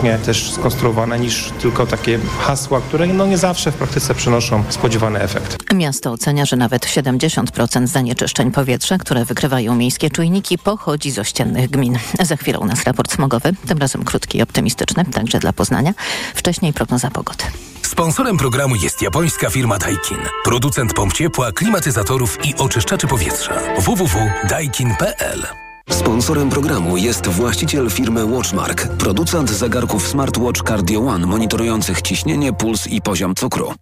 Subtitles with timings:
[0.00, 5.20] faktycznie też skonstruowane niż tylko takie hasła, które no nie zawsze w praktyce przynoszą spodziewany
[5.20, 5.72] efekt.
[5.74, 11.98] Miasto ocenia, że nawet 70% zanieczyszczeń powietrza, które wykrywają miejskie czujniki, pochodzi z ościennych gmin.
[12.20, 15.92] Za chwilę u nas raport smogowy, tym razem krótki i optymistyczny, także dla Poznania.
[16.34, 17.44] Wcześniej prognoza pogody.
[17.82, 20.18] Sponsorem programu jest japońska firma Daikin.
[20.44, 23.54] Producent pomp ciepła, klimatyzatorów i oczyszczaczy powietrza.
[23.78, 32.86] www.daikin.pl Sponsorem programu jest właściciel firmy Watchmark, producent zegarków Smartwatch Cardio One monitorujących ciśnienie, puls
[32.86, 33.74] i poziom cukru.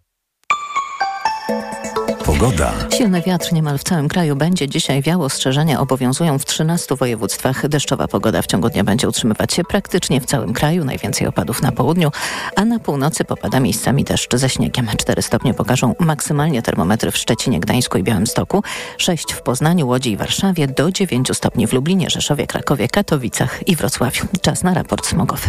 [2.29, 2.73] Pogoda.
[2.91, 5.25] Silny wiatr niemal w całym kraju będzie dzisiaj wiało.
[5.25, 7.69] Ostrzeżenia obowiązują w 13 województwach.
[7.69, 10.85] Deszczowa pogoda w ciągu dnia będzie utrzymywać się praktycznie w całym kraju.
[10.85, 12.11] Najwięcej opadów na południu,
[12.57, 14.89] a na północy popada miejscami deszcz ze śniegiem.
[14.99, 18.63] 4 stopnie pokażą maksymalnie termometry w Szczecinie, Gdańsku i Białymstoku,
[18.99, 23.77] 6 w Poznaniu, Łodzi i Warszawie, do 9 stopni w Lublinie, Rzeszowie, Krakowie, Katowicach i
[23.77, 24.27] Wrocławiu.
[24.43, 25.49] Czas na raport smogowy.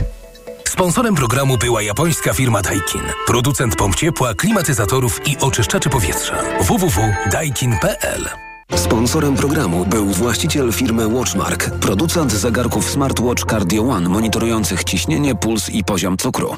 [0.80, 3.02] Sponsorem programu była japońska firma Daikin.
[3.28, 6.36] Producent pomp ciepła, klimatyzatorów i oczyszczaczy powietrza.
[6.62, 8.30] www.daikin.pl
[8.76, 15.84] Sponsorem programu był właściciel firmy Watchmark, producent zegarków Smartwatch Cardio One monitorujących ciśnienie, puls i
[15.84, 16.56] poziom cukru.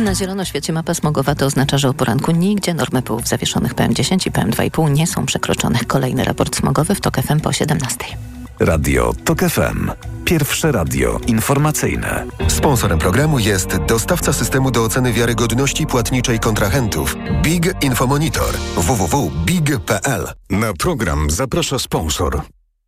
[0.00, 4.26] Na zielono świecie mapa smogowa to oznacza, że o poranku nigdzie normy pyłów zawieszonych PM10
[4.26, 5.78] i PM2,5 nie są przekroczone.
[5.86, 8.33] Kolejny raport smogowy w TOK FM po 17.
[8.60, 9.90] Radio TOK FM.
[10.24, 12.26] Pierwsze radio informacyjne.
[12.48, 20.28] Sponsorem programu jest dostawca systemu do oceny wiarygodności płatniczej kontrahentów Big Infomonitor www.big.pl.
[20.50, 22.42] Na program zaprasza sponsor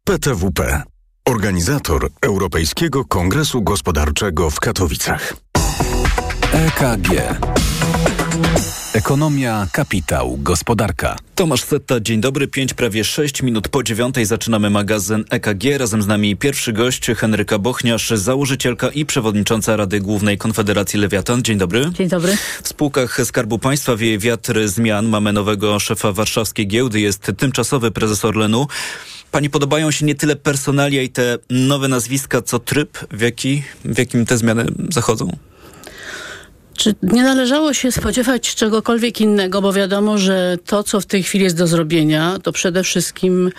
[0.04, 0.82] PTWP,
[1.24, 5.32] organizator Europejskiego Kongresu Gospodarczego w Katowicach.
[6.52, 7.10] EKG.
[8.96, 11.16] Ekonomia, kapitał, gospodarka.
[11.34, 12.48] Tomasz Setta, dzień dobry.
[12.48, 15.78] Pięć, prawie sześć minut po dziewiątej zaczynamy magazyn EKG.
[15.78, 21.42] Razem z nami pierwszy gość Henryka Bochniarz, założycielka i przewodnicząca Rady Głównej Konfederacji Lewiatan.
[21.42, 21.90] Dzień dobry.
[21.90, 22.36] Dzień dobry.
[22.62, 25.08] W spółkach Skarbu Państwa wieje wiatr zmian.
[25.08, 27.00] Mamy nowego szefa warszawskiej giełdy.
[27.00, 28.66] Jest tymczasowy prezes Orlenu.
[29.30, 33.98] Pani podobają się nie tyle personalia i te nowe nazwiska, co tryb, w, jaki, w
[33.98, 35.36] jakim te zmiany zachodzą?
[36.76, 41.44] Czy nie należało się spodziewać czegokolwiek innego, bo wiadomo, że to, co w tej chwili
[41.44, 43.50] jest do zrobienia, to przede wszystkim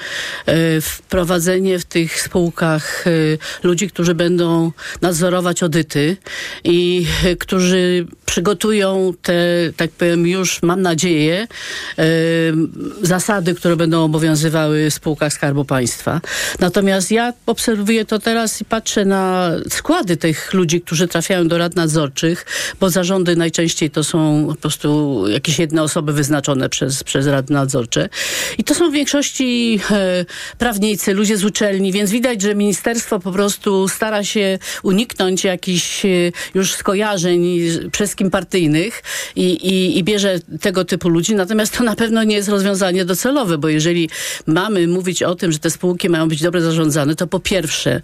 [0.45, 3.11] e, wprowadzenie w tych spółkach e,
[3.63, 6.17] ludzi, którzy będą nadzorować audyty
[6.63, 9.33] i e, którzy przygotują te,
[9.77, 11.47] tak powiem, już mam nadzieję,
[13.01, 16.21] zasady, które będą obowiązywały w spółkach Skarbu Państwa.
[16.59, 21.75] Natomiast ja obserwuję to teraz i patrzę na składy tych ludzi, którzy trafiają do rad
[21.75, 22.45] nadzorczych,
[22.79, 27.53] bo za zarządy najczęściej to są po prostu jakieś jedne osoby wyznaczone przez, przez rady
[27.53, 28.09] nadzorcze.
[28.57, 30.25] I to są w większości e,
[30.57, 36.09] prawnicy, ludzie z uczelni, więc widać, że ministerstwo po prostu stara się uniknąć jakichś e,
[36.53, 37.59] już skojarzeń
[37.93, 39.03] wszystkim partyjnych
[39.35, 41.35] i, i, i bierze tego typu ludzi.
[41.35, 44.09] Natomiast to na pewno nie jest rozwiązanie docelowe, bo jeżeli
[44.47, 48.01] mamy mówić o tym, że te spółki mają być dobrze zarządzane, to po pierwsze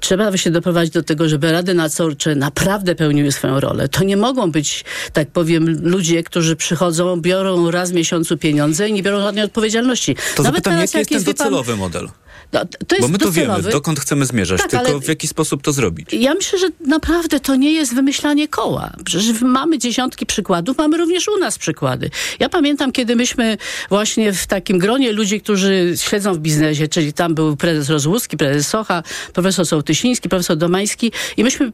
[0.00, 3.88] trzeba się doprowadzić do tego, żeby rady nadzorcze naprawdę pełniły swoją rolę.
[3.88, 8.88] To nie mogą mogą być, tak powiem, ludzie, którzy przychodzą, biorą raz w miesiącu pieniądze
[8.88, 10.14] i nie biorą żadnej odpowiedzialności.
[10.14, 12.08] To Nawet zapytam, teraz, jaki jest ten docelowy model?
[12.52, 13.62] No, to jest Bo my to docelowy.
[13.62, 16.12] wiemy, dokąd chcemy zmierzać, tak, tylko w jaki sposób to zrobić?
[16.12, 18.92] Ja myślę, że naprawdę to nie jest wymyślanie koła.
[19.04, 22.10] Przecież mamy dziesiątki przykładów, mamy również u nas przykłady.
[22.38, 23.58] Ja pamiętam, kiedy myśmy
[23.88, 28.68] właśnie w takim gronie ludzi, którzy siedzą w biznesie, czyli tam był prezes Rozłuski, prezes
[28.68, 29.02] Socha,
[29.32, 31.72] profesor Sołtysiński, profesor Domański i myśmy,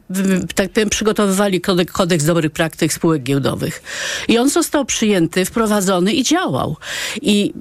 [0.55, 3.81] tak powiem, przygotowywali kodeks, kodeks dobrych praktyk spółek giełdowych.
[4.27, 6.77] I on został przyjęty, wprowadzony i działał.
[7.21, 7.53] I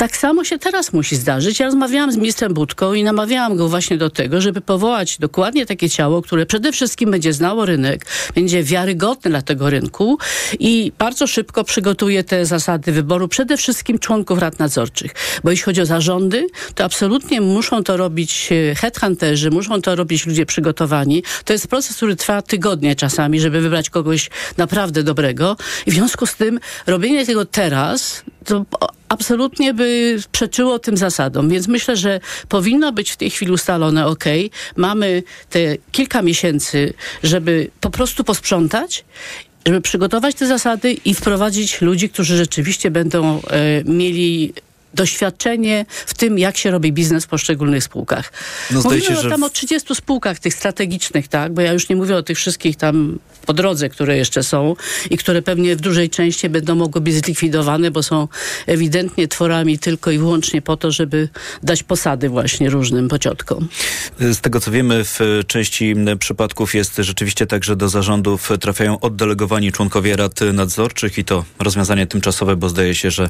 [0.00, 1.60] tak samo się teraz musi zdarzyć.
[1.60, 5.90] Ja rozmawiałam z ministrem Budką i namawiałam go właśnie do tego, żeby powołać dokładnie takie
[5.90, 10.18] ciało, które przede wszystkim będzie znało rynek, będzie wiarygodne dla tego rynku
[10.58, 15.14] i bardzo szybko przygotuje te zasady wyboru przede wszystkim członków rad nadzorczych.
[15.44, 20.26] Bo jeśli chodzi o zarządy, to absolutnie muszą to robić e, headhunterzy, muszą to robić
[20.26, 21.22] ludzie przygotowani.
[21.44, 25.56] To jest proces, który trwa tygodnie czasami, żeby wybrać kogoś naprawdę dobrego.
[25.86, 28.64] I w związku z tym robienie tego teraz to
[29.08, 31.48] absolutnie by przeczyło tym zasadom.
[31.48, 34.24] Więc myślę, że powinno być w tej chwili ustalone, ok,
[34.76, 35.58] mamy te
[35.92, 39.04] kilka miesięcy, żeby po prostu posprzątać
[39.66, 44.52] żeby przygotować te zasady i wprowadzić ludzi, którzy rzeczywiście będą e, mieli
[44.94, 48.32] doświadczenie w tym, jak się robi biznes w poszczególnych spółkach.
[48.70, 51.54] No, Mówimy się, że tam o 30 spółkach tych strategicznych, tak?
[51.54, 54.76] Bo ja już nie mówię o tych wszystkich tam po drodze, które jeszcze są
[55.10, 58.28] i które pewnie w dużej części będą mogły być zlikwidowane, bo są
[58.66, 61.28] ewidentnie tworami tylko i wyłącznie po to, żeby
[61.62, 63.68] dać posady właśnie różnym pociotkom.
[64.18, 69.72] Z tego co wiemy, w części przypadków jest rzeczywiście tak, że do zarządów trafiają oddelegowani
[69.72, 73.28] członkowie rad nadzorczych i to rozwiązanie tymczasowe, bo zdaje się, że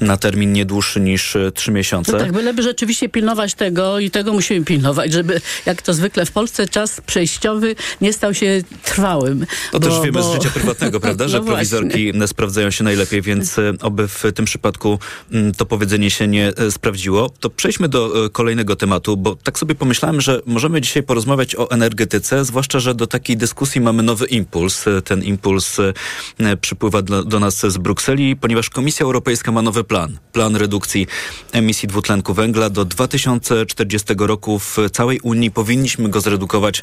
[0.00, 2.12] na termin nie dłuższy niż trzy miesiące.
[2.12, 6.32] No tak, byleby rzeczywiście pilnować tego i tego musimy pilnować, żeby jak to zwykle w
[6.32, 9.46] Polsce czas przejściowy nie stał się trwałym.
[9.72, 13.22] To bo- też wiemy bo- z życia prywatnego, prawda, że No prowizorki sprawdzają się najlepiej,
[13.22, 14.98] więc e, oby w tym przypadku
[15.32, 17.30] mm, to powiedzenie się nie e, sprawdziło.
[17.40, 21.70] To przejdźmy do e, kolejnego tematu, bo tak sobie pomyślałem, że możemy dzisiaj porozmawiać o
[21.70, 24.86] energetyce, zwłaszcza, że do takiej dyskusji mamy nowy impuls.
[24.88, 30.18] E, Ten impuls e, przypływa do nas z Brukseli, ponieważ Komisja Europejska ma nowy plan.
[30.32, 31.06] Plan redukcji
[31.52, 36.82] emisji dwutlenku węgla do 2040 roku w całej Unii powinniśmy go zredukować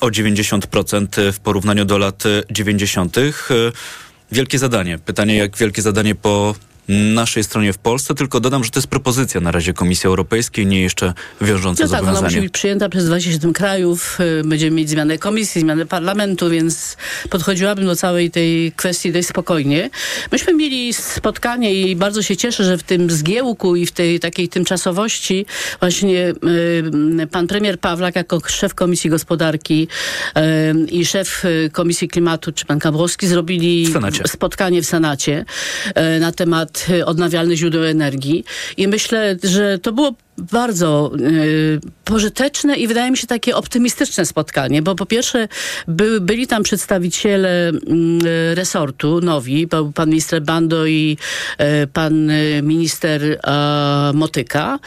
[0.00, 3.18] o 90% w porównaniu do lat 90.
[3.18, 3.22] E,
[4.32, 4.98] Wielkie zadanie.
[4.98, 6.54] Pytanie, jak wielkie zadanie po
[6.88, 10.80] naszej stronie w Polsce, tylko dodam, że to jest propozycja na razie Komisji Europejskiej, nie
[10.80, 12.42] jeszcze wiążące No tak, ona musi zobowiązanie.
[12.42, 14.18] być przyjęta przez 27 krajów.
[14.20, 16.96] y, Będziemy mieć zmianę komisji, zmianę parlamentu, więc
[17.30, 19.90] podchodziłabym do całej tej kwestii dość spokojnie.
[20.32, 24.48] Myśmy mieli spotkanie i bardzo się cieszę, że w tym zgiełku i w tej takiej
[24.48, 25.46] tymczasowości
[25.80, 26.28] właśnie
[27.22, 29.88] y, pan premier Pawlak jako szef Komisji Gospodarki
[30.36, 30.40] y,
[30.90, 31.42] i szef
[31.72, 33.86] Komisji Klimatu, czy pan Kabrowski zrobili
[34.24, 35.44] W spotkanie w Senacie
[36.20, 38.44] na temat e, odnawialnych źródeł energii.
[38.76, 41.20] I myślę, że to było bardzo e,
[42.04, 45.48] pożyteczne i wydaje mi się takie optymistyczne spotkanie, bo po pierwsze
[45.88, 51.18] by, byli tam przedstawiciele e, resortu nowi, pan minister Bando i
[51.58, 52.30] e, pan
[52.62, 54.78] minister e, Motyka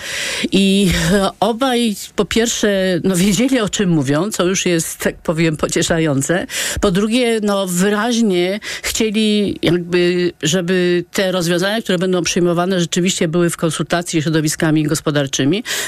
[0.51, 0.91] i
[1.39, 6.47] obaj po pierwsze no, wiedzieli o czym mówią, co już jest, tak powiem, pocieszające.
[6.81, 13.57] Po drugie, no wyraźnie chcieli jakby, żeby te rozwiązania, które będą przyjmowane rzeczywiście były w
[13.57, 15.38] konsultacji ze środowiskami gospodarczymi.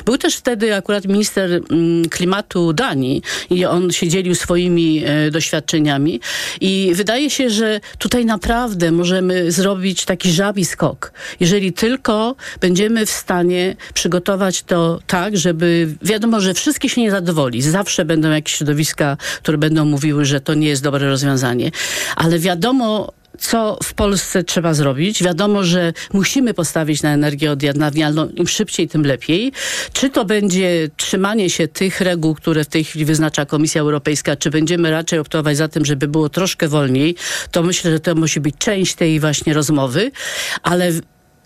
[0.06, 6.20] Był też wtedy akurat minister mm, klimatu Danii i on się dzielił swoimi e, doświadczeniami
[6.62, 11.14] i wydaje się, że tutaj naprawdę możemy zrobić taki żabi skok.
[11.40, 17.62] Jeżeli tylko będziemy w stanie przygotować to tak, żeby wiadomo, że wszystkie się nie zadowoli.
[17.62, 21.72] Zawsze będą jakieś środowiska, które będą mówiły, że to nie jest dobre rozwiązanie.
[22.16, 25.24] Ale wiadomo, co w Polsce trzeba zrobić.
[25.24, 28.30] Wiadomo, że musimy postawić na energię odnawialną.
[28.30, 29.52] Im szybciej, tym lepiej.
[29.94, 34.50] Czy to będzie trzymanie się tych reguł, które w tej chwili wyznacza Komisja Europejska, czy
[34.50, 37.16] będziemy raczej optować za tym, żeby było troszkę wolniej,
[37.52, 40.12] to myślę, że to musi być część tej właśnie rozmowy,
[40.64, 40.92] ale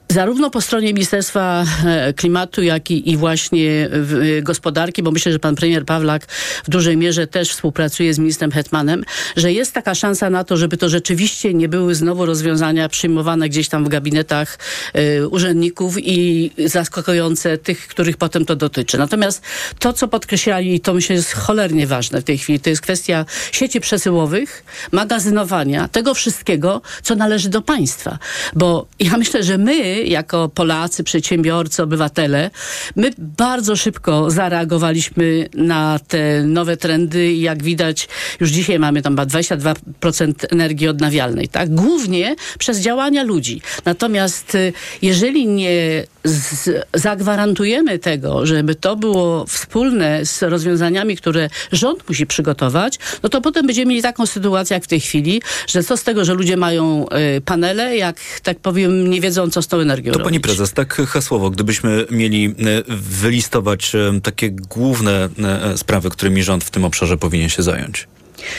[0.09, 3.89] Zarówno po stronie Ministerstwa e, Klimatu, jak i, i właśnie
[4.37, 6.25] e, gospodarki, bo myślę, że pan premier Pawlak
[6.63, 9.03] w dużej mierze też współpracuje z ministrem Hetmanem,
[9.35, 13.69] że jest taka szansa na to, żeby to rzeczywiście nie były znowu rozwiązania przyjmowane gdzieś
[13.69, 14.59] tam w gabinetach
[14.93, 18.97] e, urzędników i zaskakujące tych, których potem to dotyczy.
[18.97, 19.41] Natomiast
[19.79, 23.25] to, co podkreślali, i to myślę jest cholernie ważne w tej chwili, to jest kwestia
[23.51, 28.17] sieci przesyłowych, magazynowania, tego wszystkiego, co należy do państwa.
[28.55, 32.51] Bo ja myślę, że my, jako Polacy, przedsiębiorcy, obywatele,
[32.95, 38.07] my bardzo szybko zareagowaliśmy na te nowe trendy i jak widać,
[38.39, 41.75] już dzisiaj mamy tam chyba 22% energii odnawialnej, tak?
[41.75, 43.61] Głównie przez działania ludzi.
[43.85, 52.09] Natomiast y, jeżeli nie z, zagwarantujemy tego, żeby to było wspólne z rozwiązaniami, które rząd
[52.09, 55.97] musi przygotować, no to potem będziemy mieli taką sytuację jak w tej chwili, że co
[55.97, 57.05] z tego, że ludzie mają
[57.37, 60.25] y, panele, jak tak powiem, nie wiedzą, co z tą energią To robić.
[60.25, 62.51] pani prezes, tak hasłowo, gdybyśmy mieli e,
[62.97, 68.07] wylistować e, takie główne e, sprawy, którymi rząd w tym obszarze powinien się zająć.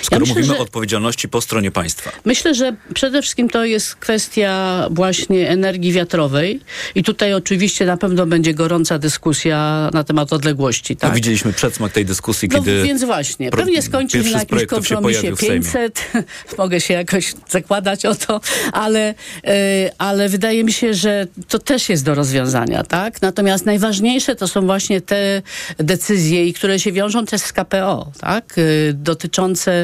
[0.03, 2.11] Skoro myślę, mówimy że- o odpowiedzialności po stronie państwa.
[2.25, 6.61] Myślę, że przede wszystkim to jest kwestia właśnie energii wiatrowej
[6.95, 10.97] i tutaj oczywiście na pewno będzie gorąca dyskusja na temat odległości.
[10.97, 11.11] Tak.
[11.11, 11.15] Tak?
[11.17, 15.41] widzieliśmy przedsmak tej dyskusji, No kiedy więc właśnie, pewnie skończy na jakimś kompromisie pojawił w
[15.41, 15.61] Sejmie.
[15.65, 16.11] 500,
[16.59, 18.41] mogę się jakoś zakładać o to,
[18.73, 19.15] ale,
[19.45, 23.23] e, ale wydaje mi się, że to też jest do rozwiązania, tak?
[23.23, 25.43] Natomiast najważniejsze to są właśnie te
[25.79, 28.55] decyzje, które się wiążą też z KPO, tak?
[28.59, 28.63] E,
[28.93, 29.76] Dotyczące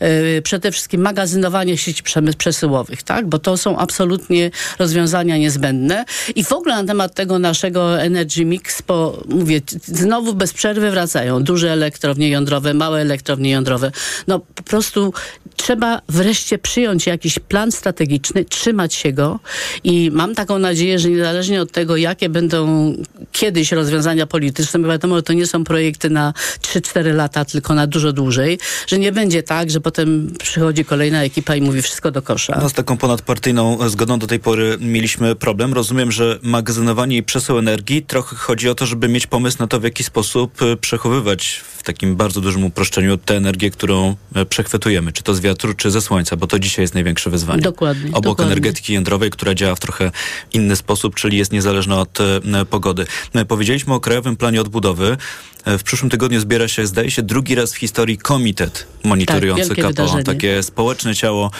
[0.00, 2.02] e, przede wszystkim magazynowania sieci
[2.38, 3.26] przesyłowych, tak?
[3.26, 6.04] Bo to są absolutnie rozwiązania niezbędne.
[6.34, 11.42] I w ogóle na temat tego naszego Energy Mix, bo mówię, znowu bez przerwy wracają
[11.44, 13.92] duże elektrownie jądrowe, małe elektrownie jądrowe.
[14.26, 15.12] No po prostu
[15.56, 19.40] trzeba wreszcie przyjąć jakiś plan strategiczny, trzymać się go
[19.84, 22.92] i mam taką nadzieję, że niezależnie od tego, jakie będą
[23.32, 28.12] kiedyś rozwiązania polityczne, bo wiadomo, to nie są projekty na 3-4 lata, tylko na dużo
[28.12, 32.58] dłużej, że nie będzie tak, że potem przychodzi kolejna ekipa i mówi wszystko do kosza.
[32.62, 35.74] No, z taką ponadpartyjną zgodą do tej pory mieliśmy problem.
[35.74, 39.80] Rozumiem, że magazynowanie i przesył energii trochę chodzi o to, żeby mieć pomysł na to,
[39.80, 45.12] w jaki sposób e, przechowywać w takim bardzo dużym uproszczeniu tę energię, którą e, przechwytujemy,
[45.12, 47.62] czy to z wiatru, czy ze słońca, bo to dzisiaj jest największe wyzwanie.
[47.62, 48.52] Dokładnie, Obok dokładnie.
[48.52, 50.10] energetyki jądrowej, która działa w trochę
[50.52, 53.06] inny sposób, czyli jest niezależna od e, pogody.
[53.48, 55.16] Powiedzieliśmy o Krajowym Planie Odbudowy.
[55.64, 59.94] E, W przyszłym tygodniu zbiera się, zdaje się, drugi raz w historii komitet monitorujący Tak,
[59.94, 60.22] KPO.
[60.24, 61.50] Takie społeczne ciało,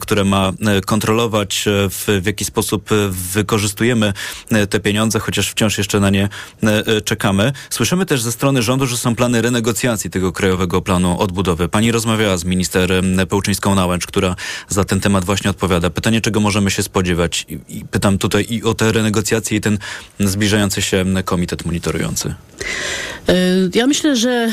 [0.00, 4.12] które ma e, kontrolować e, w, w jaki sposób wykorzystujemy
[4.70, 6.28] te pieniądze, chociaż wciąż jeszcze na nie
[7.04, 7.52] czekamy.
[7.70, 11.68] Słyszymy też ze strony rządu, że są plany renegocjacji tego Krajowego Planu Odbudowy.
[11.68, 12.90] Pani rozmawiała z minister
[13.28, 14.36] Pełczyńską-Nałęcz, która
[14.68, 15.90] za ten temat właśnie odpowiada.
[15.90, 17.46] Pytanie, czego możemy się spodziewać?
[17.48, 19.78] I, i pytam tutaj i o te renegocjacje i ten
[20.20, 22.34] zbliżający się komitet monitorujący.
[23.40, 24.48] Y, Ja myślę, że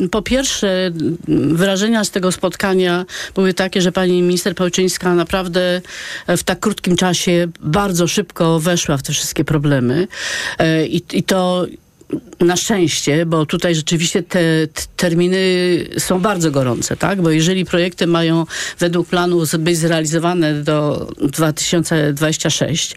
[0.00, 0.90] y, po pierwsze
[1.28, 5.80] wyrażenia z tego spotkania były takie, że pani minister Pełczyńska naprawdę
[6.26, 10.08] e, w tak krótkim czasie bardzo szybko weszła w te wszystkie problemy
[10.58, 11.66] E, i, i to
[12.40, 15.38] na szczęście, bo tutaj rzeczywiście te t- terminy
[15.98, 17.22] są bardzo gorące, tak?
[17.22, 18.46] Bo jeżeli projekty mają
[18.78, 22.96] według planu być zrealizowane do 2026,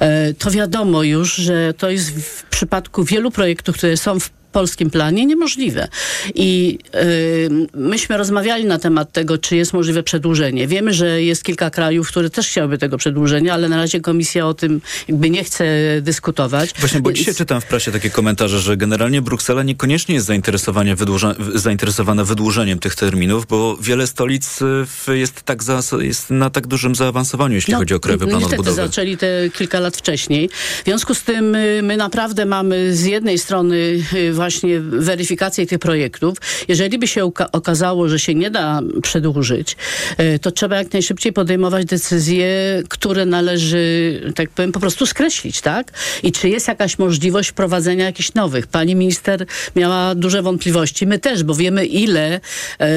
[0.00, 4.90] e, to wiadomo już, że to jest w przypadku wielu projektów, które są w polskim
[4.90, 5.88] planie niemożliwe.
[6.34, 10.66] I y, myśmy rozmawiali na temat tego, czy jest możliwe przedłużenie.
[10.66, 14.54] Wiemy, że jest kilka krajów, które też chciałyby tego przedłużenia, ale na razie komisja o
[14.54, 15.64] tym jakby nie chce
[16.00, 16.70] dyskutować.
[16.78, 21.34] Właśnie, bo dzisiaj czytam w prasie takie komentarze, że generalnie Bruksela niekoniecznie jest zainteresowanie wydłuża,
[21.54, 24.62] zainteresowana wydłużeniem tych terminów, bo wiele stolic
[25.08, 28.72] y, jest, tak za, jest na tak dużym zaawansowaniu, jeśli chodzi o krajowy plan odbudowy.
[28.72, 30.48] zaczęli te kilka lat wcześniej.
[30.82, 33.76] W związku z tym y, my naprawdę mamy z jednej strony
[34.14, 36.38] y, właśnie weryfikację tych projektów.
[36.68, 39.76] Jeżeli by się okazało, że się nie da przedłużyć,
[40.20, 42.48] y, to trzeba jak najszybciej podejmować decyzje,
[42.88, 45.92] które należy, tak powiem, po prostu skreślić, tak?
[46.22, 48.66] I czy jest jakaś możliwość wprowadzenia jakichś nowych?
[48.66, 51.06] Pani minister miała duże wątpliwości.
[51.06, 52.40] My też, bo wiemy ile
[52.78, 52.88] e,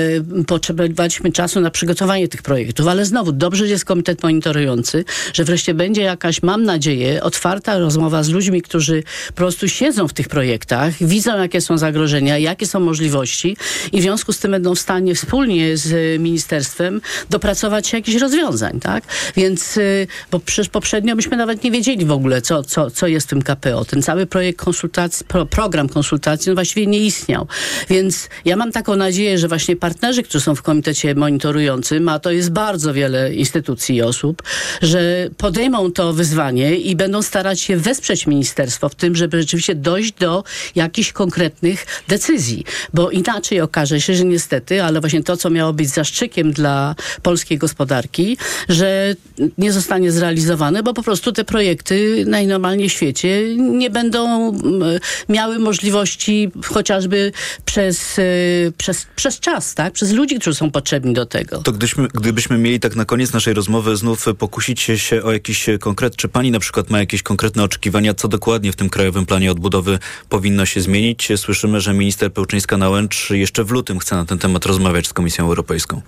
[0.48, 6.02] potrzebowaliśmy czasu na przygotowanie tych projektów, ale znowu dobrze jest komitet monitorujący, że wreszcie będzie
[6.02, 11.31] jakaś, mam nadzieję, otwarta rozmowa z ludźmi, którzy po prostu siedzą w tych projektach, widzą
[11.38, 13.58] jakie są zagrożenia, jakie są możliwości
[13.92, 18.22] i w związku z tym będą w stanie wspólnie z e, ministerstwem dopracować się jakichś
[18.22, 19.04] rozwiązań, tak?
[19.36, 23.28] Więc, y, bo przecież poprzednio myśmy nawet nie wiedzieli w ogóle, co, co, co jest
[23.28, 23.86] w tym KPO.
[23.86, 27.48] Ten cały projekt konsultacji, pro, program konsultacji no właściwie nie istniał.
[27.90, 32.32] Więc ja mam taką nadzieję, że właśnie partnerzy, którzy są w komitecie monitorującym, a to
[32.32, 34.44] jest bardzo wiele instytucji i osób,
[34.82, 40.14] że podejmą to wyzwanie i będą starać się wesprzeć ministerstwo w tym, żeby rzeczywiście dojść
[40.14, 40.44] do
[40.76, 42.66] jakichś konkretnych decyzji.
[42.94, 47.58] Bo inaczej okaże się, że niestety, ale właśnie to, co miało być zaszczykiem dla polskiej
[47.58, 48.38] gospodarki,
[48.70, 49.16] że
[49.58, 55.00] nie zostanie zrealizowane, bo po prostu te projekty najnormalniej w świecie nie będą mm,
[55.30, 57.32] miały możliwości chociażby
[57.66, 59.94] przez, y, przez, przez czas, tak?
[59.94, 61.58] Przez ludzi, którzy są potrzebni do tego.
[61.58, 61.72] To
[62.14, 66.52] gdybyśmy, mieli tak na koniec naszej rozmowy znów pokusić się o jakiś konkret, czy pani
[66.52, 70.00] na przykład ma jakieś konkretne oczekiwania, co dokładnie w tym Krajowym Planie Odbudowy
[70.30, 71.11] powinno się zmienić?
[71.36, 76.02] Słyszymy, że minister Pełczyńska-Nałęcz jeszcze w lutym chce na ten temat rozmawiać z Komisją Europejską.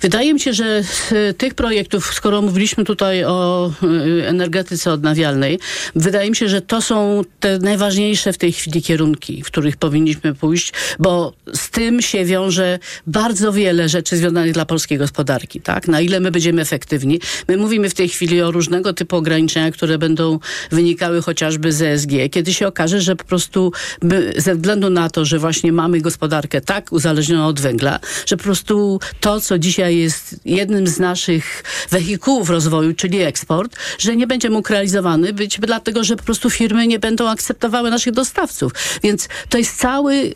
[0.00, 5.58] Wydaje mi się, że z y, tych projektów, skoro mówiliśmy tutaj o y, energetyce odnawialnej,
[5.94, 10.34] wydaje mi się, że to są te najważniejsze w tej chwili kierunki, w których powinniśmy
[10.34, 15.88] pójść, bo z tym się wiąże bardzo wiele rzeczy związanych dla polskiej gospodarki, tak?
[15.88, 17.20] Na ile my będziemy efektywni.
[17.48, 20.38] My mówimy w tej chwili o różnego typu ograniczeniach, które będą
[20.70, 25.24] wynikały chociażby z ESG, kiedy się okaże, że po prostu my, ze względu na to,
[25.24, 30.36] że właśnie mamy gospodarkę tak uzależnioną od węgla, że po prostu to, co dzisiaj jest
[30.44, 36.16] jednym z naszych wehikułów rozwoju, czyli eksport, że nie będzie mógł realizowany być dlatego, że
[36.16, 38.72] po prostu firmy nie będą akceptowały naszych dostawców.
[39.02, 40.34] Więc to jest cały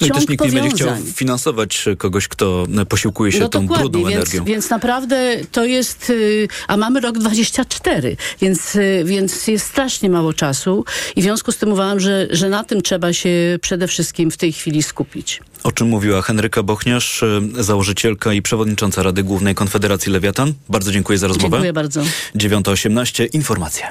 [0.00, 1.12] No i też nikt nie będzie chciał powiązań.
[1.12, 4.44] finansować kogoś, kto posiłkuje się No tą brudną więc, energią.
[4.44, 10.32] więc naprawdę to jest, y, a mamy rok 24, więc, y, więc jest strasznie mało
[10.32, 10.84] czasu
[11.16, 14.36] i w związku z tym uważam, że, że na tym trzeba się przede wszystkim w
[14.36, 15.40] tej chwili skupić.
[15.64, 20.54] O czym mówiła Henryka Bochniarz, y, założycielka i przewodnicząca Rady Głównej Konfederacji Lewiatan.
[20.68, 21.56] Bardzo dziękuję za rozmowę.
[21.56, 22.00] Dziękuję bardzo.
[22.34, 23.26] 9.18.
[23.32, 23.86] Informacje.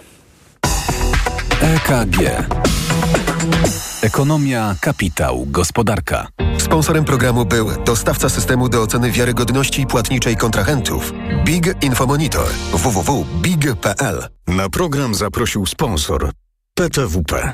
[1.62, 2.46] EKG.
[4.01, 6.28] Ekonomia, kapitał, gospodarka.
[6.58, 11.13] Sponsorem programu był dostawca systemu do oceny wiarygodności płatniczej kontrahentów
[11.46, 14.28] Big Infomonitor www.big.pl.
[14.48, 16.32] Na program zaprosił sponsor
[16.74, 17.54] PTWP,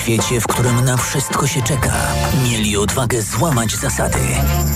[0.00, 1.92] W świecie, w którym na wszystko się czeka,
[2.44, 4.18] mieli odwagę złamać zasady.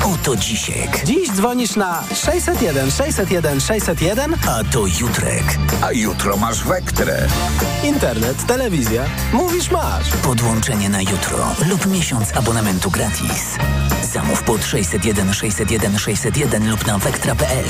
[0.05, 1.05] Oto Dzisiek.
[1.05, 5.59] Dziś dzwonisz na 601 601 601, a to Jutrek.
[5.83, 7.27] A jutro masz Wektrę.
[7.85, 9.05] Internet, telewizja.
[9.33, 10.11] Mówisz masz.
[10.23, 13.57] Podłączenie na jutro lub miesiąc abonamentu gratis.
[14.13, 17.67] Zamów pod 601 601 601 lub na wektra.pl.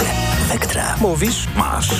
[0.49, 0.97] Wektra.
[1.01, 1.91] Mówisz masz.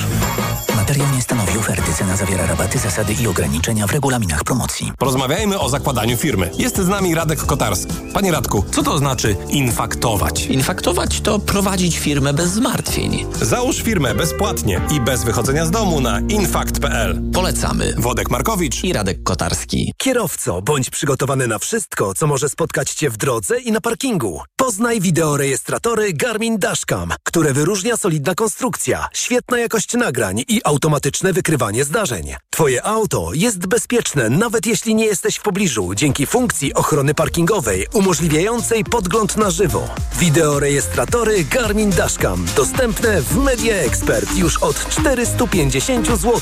[0.75, 1.93] Materiał nie stanowi oferty.
[1.93, 4.91] Cena zawiera rabaty, zasady i ograniczenia w regulaminach promocji.
[4.97, 6.51] Porozmawiajmy o zakładaniu firmy.
[6.57, 7.93] Jest z nami Radek Kotarski.
[8.13, 10.45] Panie Radku, co to znaczy infaktować?
[10.45, 13.25] Infaktować to prowadzić firmę bez zmartwień.
[13.41, 17.21] Załóż firmę bezpłatnie i bez wychodzenia z domu na infakt.pl.
[17.33, 17.93] Polecamy.
[17.97, 19.93] Wodek Markowicz i Radek Kotarski.
[19.97, 24.41] Kierowco, bądź przygotowany na wszystko, co może spotkać Cię w drodze i na parkingu.
[24.55, 32.33] Poznaj wideorejestratory Garmin Dashcam, które wyróżnia solidna konstrukcja, świetna jakość nagrań i automatyczne wykrywanie zdarzeń.
[32.49, 38.83] Twoje auto jest bezpieczne, nawet jeśli nie jesteś w pobliżu, dzięki funkcji ochrony parkingowej umożliwiającej
[38.83, 39.87] podgląd na żywo.
[40.19, 46.41] Wideorejestratory Garmin Dashcam dostępne w Media Expert już od 450 zł.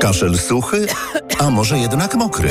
[0.00, 0.86] Kaszel suchy,
[1.38, 2.50] a może jednak mokry?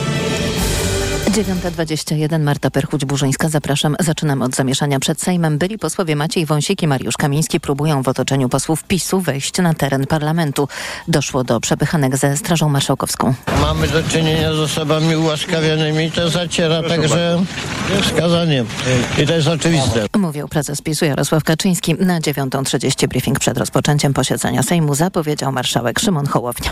[1.31, 3.49] 9.21 Marta Perchuć-Burzyńska.
[3.49, 3.95] Zapraszam.
[3.99, 5.57] Zaczynamy od zamieszania przed Sejmem.
[5.57, 10.07] Byli posłowie Maciej Wąsik i Mariusz Kamiński próbują w otoczeniu posłów PiSu wejść na teren
[10.07, 10.67] parlamentu.
[11.07, 13.33] Doszło do przepychanek ze Strażą Marszałkowską.
[13.61, 16.11] Mamy do czynienia z osobami ułaskawionymi.
[16.11, 17.43] To zaciera także
[18.01, 18.65] wskazaniem.
[19.23, 20.05] I to jest oczywiste.
[20.17, 21.95] Mówił prezes PiSu Jarosław Kaczyński.
[21.95, 26.71] Na 9.30 briefing przed rozpoczęciem posiedzenia Sejmu zapowiedział marszałek Szymon Hołownia.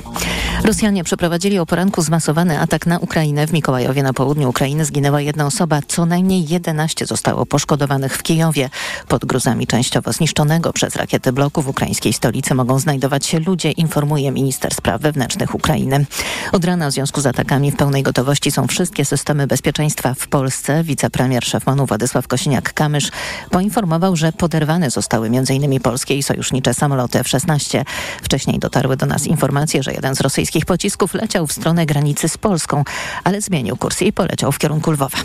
[0.64, 5.46] Rosjanie przeprowadzili o poranku zmasowany atak na Ukrainę w Mikołajowie na południu Ukrainy zginęła jedna
[5.46, 8.70] osoba, co najmniej 11 zostało poszkodowanych w Kijowie.
[9.08, 14.32] Pod gruzami częściowo zniszczonego przez rakiety bloku w ukraińskiej stolicy mogą znajdować się ludzie, informuje
[14.32, 16.06] minister spraw wewnętrznych Ukrainy.
[16.52, 20.84] Od rana w związku z atakami w pełnej gotowości są wszystkie systemy bezpieczeństwa w Polsce.
[20.84, 23.12] Wicepremier szef MONU Władysław Kosiniak-Kamysz
[23.52, 25.80] poinformował, że poderwane zostały m.in.
[25.80, 27.86] polskie i sojusznicze samoloty F-16.
[28.22, 32.38] Wcześniej dotarły do nas informacje, że jeden z rosyjskich pocisków leciał w stronę granicy z
[32.38, 32.84] Polską,
[33.24, 35.18] ale zmienił kurs i poleciał w kierunku Lwowa.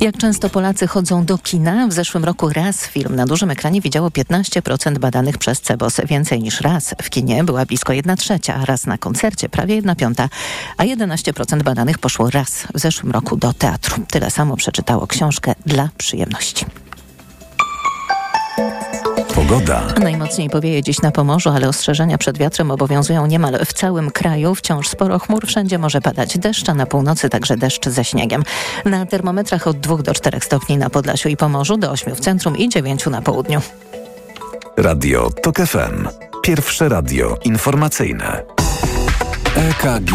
[0.00, 1.88] Jak często Polacy chodzą do kina?
[1.88, 6.00] W zeszłym roku raz film na dużym ekranie widziało 15% badanych przez CEBOS.
[6.06, 10.28] Więcej niż raz w kinie była blisko 1 trzecia, raz na koncercie prawie 1 piąta,
[10.76, 13.96] a 11% badanych poszło raz w zeszłym roku do teatru.
[14.10, 16.66] Tyle samo przeczytało książkę dla przyjemności.
[19.38, 19.82] Pogoda.
[20.00, 24.54] Najmocniej powieje dziś na Pomorzu, ale ostrzeżenia przed wiatrem obowiązują niemal w całym kraju.
[24.54, 28.42] Wciąż sporo chmur, wszędzie może padać deszcz, a na północy także deszcz ze śniegiem.
[28.84, 32.56] Na termometrach od 2 do 4 stopni na Podlasiu i Pomorzu, do 8 w centrum
[32.56, 33.60] i 9 na południu.
[34.76, 36.08] Radio TOK FM.
[36.42, 38.42] Pierwsze radio informacyjne.
[39.56, 40.12] EKG.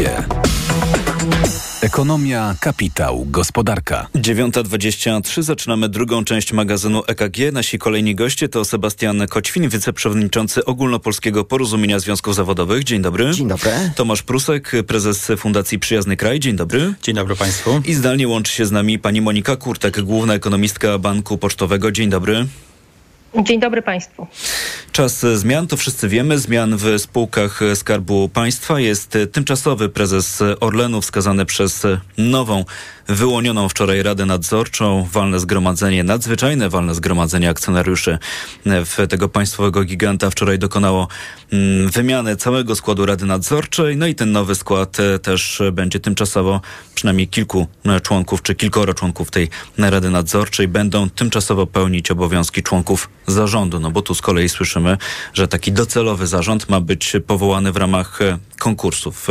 [1.84, 4.08] Ekonomia, kapitał, gospodarka.
[4.16, 7.38] 9.23 zaczynamy drugą część magazynu EKG.
[7.54, 12.84] Nasi kolejni goście to Sebastian Koćwin, wiceprzewodniczący Ogólnopolskiego Porozumienia Związków Zawodowych.
[12.84, 13.32] Dzień dobry.
[13.32, 13.72] Dzień dobry.
[13.96, 16.40] Tomasz Prusek, prezes Fundacji Przyjazny Kraj.
[16.40, 16.94] Dzień dobry.
[17.02, 17.82] Dzień dobry Państwu.
[17.86, 21.92] I zdalnie łączy się z nami pani Monika Kurtek, główna ekonomistka Banku Pocztowego.
[21.92, 22.48] Dzień dobry.
[23.42, 24.28] Dzień dobry Państwu.
[24.92, 26.40] Czas zmian, to wszyscy wiemy.
[26.40, 28.80] Zmian w spółkach Skarbu Państwa.
[28.80, 31.84] Jest tymczosowy prezes Orlenu wskazany przez
[32.18, 32.66] nową,
[33.08, 35.08] wyłonioną wczoraj Radę Nadzorczą.
[35.12, 38.18] Walne zgromadzenie, nadzwyczajne walne zgromadzenie akcjonariuszy
[38.66, 41.08] w tego państwowego giganta wczoraj dokonało
[41.52, 43.98] mm, wymiany całego składu Rady Nadzorczej.
[43.98, 46.62] No i ten nowy skład też będzie tymczasowo,
[46.96, 47.68] przynajmniej kilku
[48.04, 53.80] członków, czy kilkoro członków tej Rady Nadzorczej będą tymczasowo pełnić obowiązki członków zarządu.
[53.80, 54.98] No bo tu z kolei słyszymy,
[55.34, 58.20] że taki docelowy zarząd ma być powołany w ramach
[58.60, 59.28] konkursów.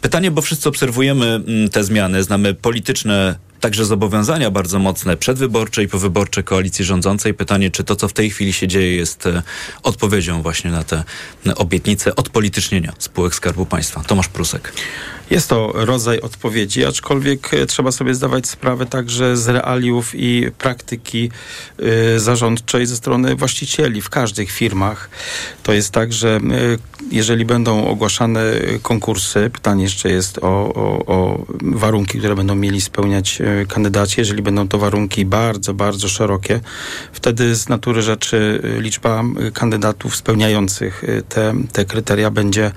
[0.00, 1.40] Pytanie, bo wszyscy obserwujemy
[1.72, 7.34] te zmiany, znamy polityczne także zobowiązania bardzo mocne przedwyborcze i powyborcze koalicji rządzącej.
[7.34, 9.28] Pytanie, czy to, co w tej chwili się dzieje, jest
[9.82, 11.04] odpowiedzią właśnie na te
[11.56, 14.02] obietnice odpolitycznienia spółek Skarbu Państwa.
[14.06, 14.72] Tomasz Prusek.
[15.30, 21.30] Jest to rodzaj odpowiedzi, aczkolwiek trzeba sobie zdawać sprawę także z realiów i praktyki
[22.16, 25.10] y, zarządczej ze strony właścicieli w każdych firmach.
[25.62, 26.78] To jest tak, że y,
[27.10, 28.42] jeżeli będą ogłaszane
[28.82, 34.20] konkursy, pytanie jeszcze jest o, o, o warunki, które będą mieli spełniać kandydaci.
[34.20, 36.60] Jeżeli będą to warunki bardzo, bardzo szerokie,
[37.12, 42.72] wtedy z natury rzeczy liczba kandydatów spełniających te, te kryteria będzie,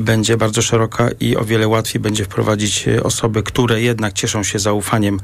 [0.00, 4.58] będzie bardzo szeroka i o wiele łatwiej łatwiej będzie wprowadzić osoby, które jednak cieszą się
[4.58, 5.20] zaufaniem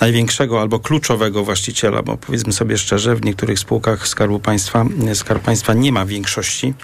[0.00, 5.74] największego albo kluczowego właściciela, bo powiedzmy sobie szczerze, w niektórych spółkach Skarbu Państwa Skarb Państwa
[5.74, 6.74] nie ma większości,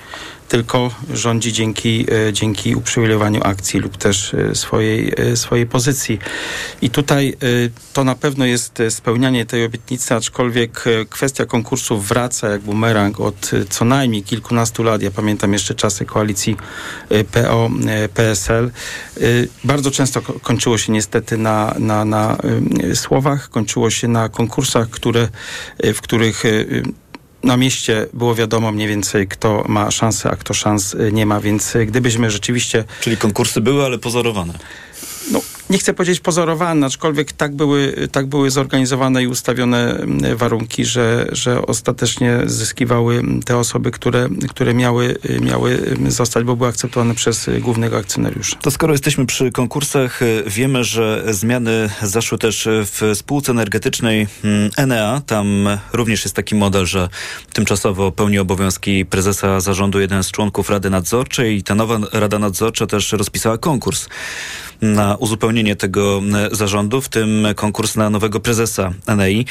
[0.48, 6.18] tylko rządzi dzięki, dzięki uprzywilejowaniu akcji lub też swojej, swojej pozycji.
[6.82, 7.37] I tutaj
[7.92, 13.85] to na pewno jest spełnianie tej obietnicy, aczkolwiek kwestia konkursów wraca jak bumerang od co
[13.85, 15.02] najmniej kilkunastu lat.
[15.02, 16.56] Ja pamiętam jeszcze czasy koalicji
[17.32, 18.70] PO-PSL.
[19.64, 22.37] Bardzo często kończyło się niestety na, na, na
[22.94, 25.28] słowach, kończyło się na konkursach, które,
[25.94, 26.42] w których
[27.46, 31.74] na mieście było wiadomo mniej więcej, kto ma szansę, a kto szans nie ma, więc
[31.87, 32.85] gdybyśmy rzeczywiście...
[33.00, 34.54] Czyli konkursy były, ale pozorowane.
[35.70, 39.98] Nie chcę powiedzieć pozorowane, aczkolwiek tak były, tak były zorganizowane i ustawione
[40.35, 47.14] warunki, że, że ostatecznie zyskiwały te osoby, które, które miały, miały zostać, bo były akceptowane
[47.14, 48.57] przez głównego akcjonariusza.
[48.57, 54.26] To skoro jesteśmy przy konkursach, wiemy, że zmiany zaszły też w spółce energetycznej
[54.76, 55.22] Enea.
[55.26, 57.09] Tam również jest taki model, że
[57.52, 62.87] tymczasowo pełni obowiązki prezesa zarządu jeden z członków Rady Nadzorczej i ta nowa Rada Nadzorcza
[62.87, 64.09] też rozpisała konkurs
[64.83, 69.47] na uzupełnienie tego zarządu, w tym konkurs na nowego prezesa NEI.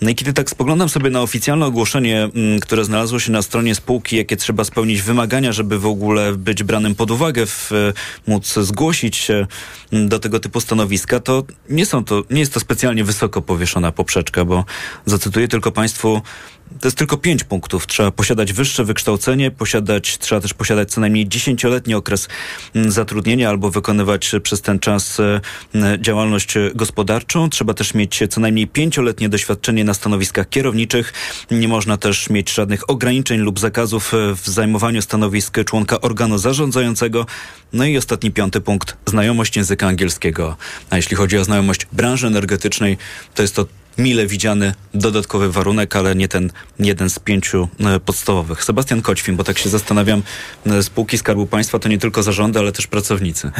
[0.00, 2.28] No i kiedy tak spoglądam sobie na oficjalne ogłoszenie,
[2.62, 6.94] które znalazło się na stronie spółki, jakie trzeba spełnić wymagania, żeby w ogóle być branym
[6.94, 7.70] pod uwagę, w,
[8.26, 9.46] móc zgłosić się
[9.92, 14.44] do tego typu stanowiska, to nie są to, nie jest to specjalnie wysoko powieszona poprzeczka,
[14.44, 14.64] bo
[15.06, 16.22] zacytuję tylko Państwu
[16.80, 17.86] to jest tylko pięć punktów.
[17.86, 22.28] Trzeba posiadać wyższe wykształcenie, posiadać, trzeba też posiadać co najmniej dziesięcioletni okres
[22.88, 25.18] zatrudnienia albo wykonywać przez ten czas
[25.98, 27.50] działalność gospodarczą.
[27.50, 31.12] Trzeba też mieć co najmniej pięcioletnie doświadczenie na stanowiskach kierowniczych.
[31.50, 37.26] Nie można też mieć żadnych ograniczeń lub zakazów w zajmowaniu stanowisk członka organu zarządzającego.
[37.72, 40.56] No i ostatni piąty punkt, znajomość języka angielskiego.
[40.90, 42.98] A jeśli chodzi o znajomość branży energetycznej,
[43.34, 43.66] to jest to
[43.98, 47.68] mile widziany dodatkowy warunek, ale nie ten jeden z pięciu
[48.04, 48.64] podstawowych.
[48.64, 50.22] Sebastian Koćwin, bo tak się zastanawiam,
[50.82, 53.50] spółki Skarbu Państwa to nie tylko zarządy, ale też pracownicy.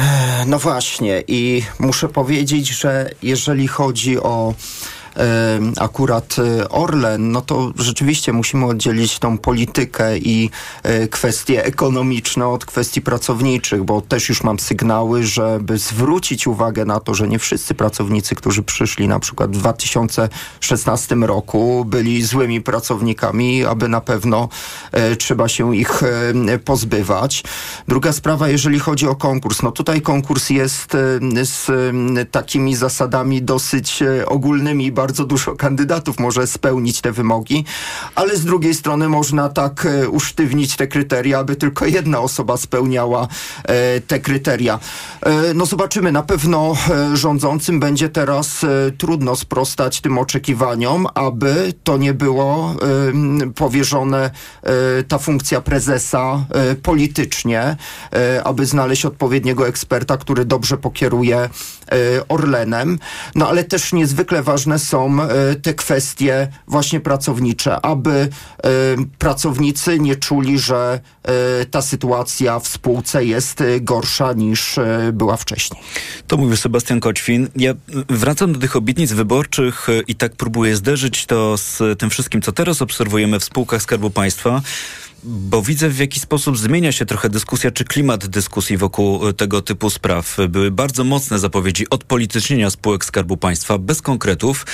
[0.47, 4.53] No właśnie i muszę powiedzieć, że jeżeli chodzi o
[5.79, 6.35] akurat
[6.69, 10.49] Orlen, no to rzeczywiście musimy oddzielić tą politykę i
[11.11, 17.13] kwestie ekonomiczne od kwestii pracowniczych, bo też już mam sygnały, żeby zwrócić uwagę na to,
[17.13, 23.87] że nie wszyscy pracownicy, którzy przyszli na przykład w 2016 roku, byli złymi pracownikami, aby
[23.87, 24.49] na pewno
[25.19, 26.01] trzeba się ich
[26.65, 27.43] pozbywać.
[27.87, 30.91] Druga sprawa, jeżeli chodzi o konkurs, no tutaj konkurs jest
[31.43, 31.71] z
[32.31, 37.65] takimi zasadami dosyć ogólnymi, bardzo dużo kandydatów może spełnić te wymogi,
[38.15, 43.27] ale z drugiej strony można tak e, usztywnić te kryteria, aby tylko jedna osoba spełniała
[43.63, 44.79] e, te kryteria.
[45.21, 46.75] E, no zobaczymy, na pewno
[47.13, 48.65] rządzącym będzie teraz
[48.97, 52.75] trudno sprostać tym oczekiwaniom, aby to nie było
[53.55, 54.31] powierzone
[55.07, 56.45] ta funkcja prezesa
[56.83, 57.75] politycznie,
[58.43, 61.49] aby znaleźć odpowiedniego eksperta, który dobrze pokieruje
[62.29, 62.99] Orlenem.
[63.35, 65.17] No ale też niezwykle ważne są
[65.61, 68.29] te kwestie właśnie pracownicze, aby
[69.17, 70.99] pracownicy nie czuli, że
[71.71, 74.75] ta sytuacja w spółce jest gorsza niż
[75.13, 75.81] była wcześniej.
[76.27, 77.47] To mówił Sebastian Koćwin.
[77.55, 77.73] Ja
[78.09, 82.81] wracam do tych obietnic wyborczych i tak próbuję zderzyć to z tym wszystkim, co teraz
[82.81, 84.61] obserwujemy w spółkach Skarbu Państwa
[85.23, 89.89] bo widzę w jaki sposób zmienia się trochę dyskusja, czy klimat dyskusji wokół tego typu
[89.89, 90.37] spraw.
[90.49, 94.65] Były bardzo mocne zapowiedzi odpolitycznienia spółek Skarbu Państwa, bez konkretów.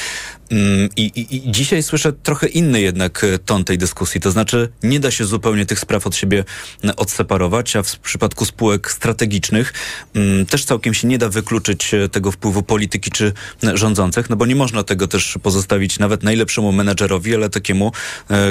[0.51, 4.21] Mm, I, i, I, dzisiaj słyszę trochę inny jednak e, ton tej dyskusji.
[4.21, 6.45] To znaczy, nie da się zupełnie tych spraw od siebie
[6.83, 9.73] e, odseparować, a w przypadku spółek strategicznych
[10.13, 13.33] mm, też całkiem się nie da wykluczyć e, tego wpływu polityki czy
[13.73, 17.91] rządzących, no bo nie można tego też pozostawić nawet najlepszemu menedżerowi, ale takiemu,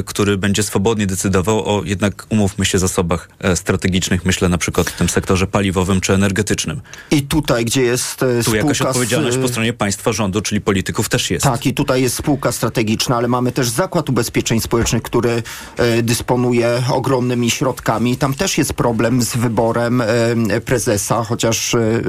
[0.07, 4.25] który będzie swobodnie decydował o jednak, umówmy się, zasobach strategicznych.
[4.25, 6.81] Myślę na przykład w tym sektorze paliwowym czy energetycznym.
[7.11, 11.45] I tutaj, gdzie jest Tu jakaś odpowiedzialność po stronie państwa, rządu, czyli polityków też jest.
[11.45, 15.43] Tak, i tu tutaj jest spółka strategiczna, ale mamy też Zakład Ubezpieczeń Społecznych, który
[15.77, 18.17] e, dysponuje ogromnymi środkami.
[18.17, 22.01] Tam też jest problem z wyborem e, prezesa, chociaż e, e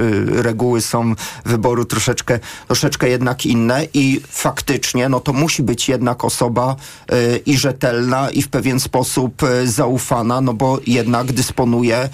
[0.42, 1.14] reguły są
[1.44, 6.76] wyboru troszeczkę, troszeczkę jednak inne i faktycznie no to musi być jednak osoba
[7.08, 12.08] e, i rzetelna i w pewien sposób e, zaufana, no bo jednak dysponuje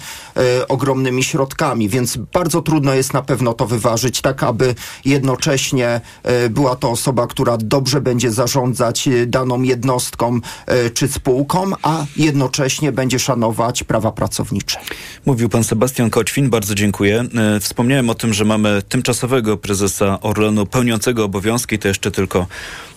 [0.67, 6.01] ogromnymi środkami, więc bardzo trudno jest na pewno to wyważyć tak, aby jednocześnie
[6.49, 12.91] była to osoba, która dobrze będzie zarządzać e, daną jednostką e, czy spółką, a jednocześnie
[12.91, 14.79] będzie szanować prawa pracownicze.
[15.25, 17.25] Mówił pan Sebastian Koćwin, bardzo dziękuję.
[17.55, 22.47] E, wspomniałem o tym, że mamy tymczasowego prezesa Orlenu pełniącego obowiązki, to jeszcze tylko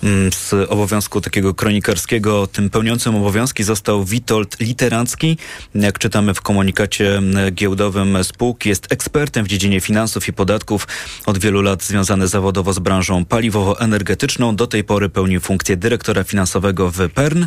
[0.02, 2.46] mm, z obowiązku takiego kronikarskiego.
[2.46, 5.36] Tym pełniącym obowiązki został Witold Literacki.
[5.74, 10.88] Jak czytamy w komunikacie giełdowym spółki, jest ekspertem w dziedzinie finansów i podatków.
[11.26, 14.56] Od wielu lat związany zawodowo z branżą paliwowo-energetyczną.
[14.56, 17.46] Do tej pory pełnił funkcję dyrektora finansowego w PERN.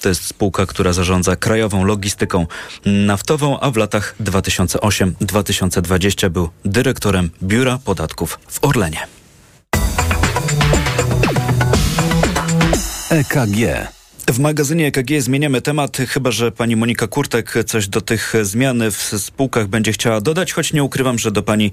[0.00, 2.46] To jest spółka, która zarządza krajową logistyką
[2.86, 9.06] naftową, a w latach 2008-2020 był dyrektorem Biura Podatków w Orlenie.
[13.10, 13.92] EKG.
[14.28, 18.96] W magazynie EKG zmieniamy temat, chyba że pani Monika Kurtek coś do tych zmian w
[18.96, 21.72] spółkach będzie chciała dodać, choć nie ukrywam, że do pani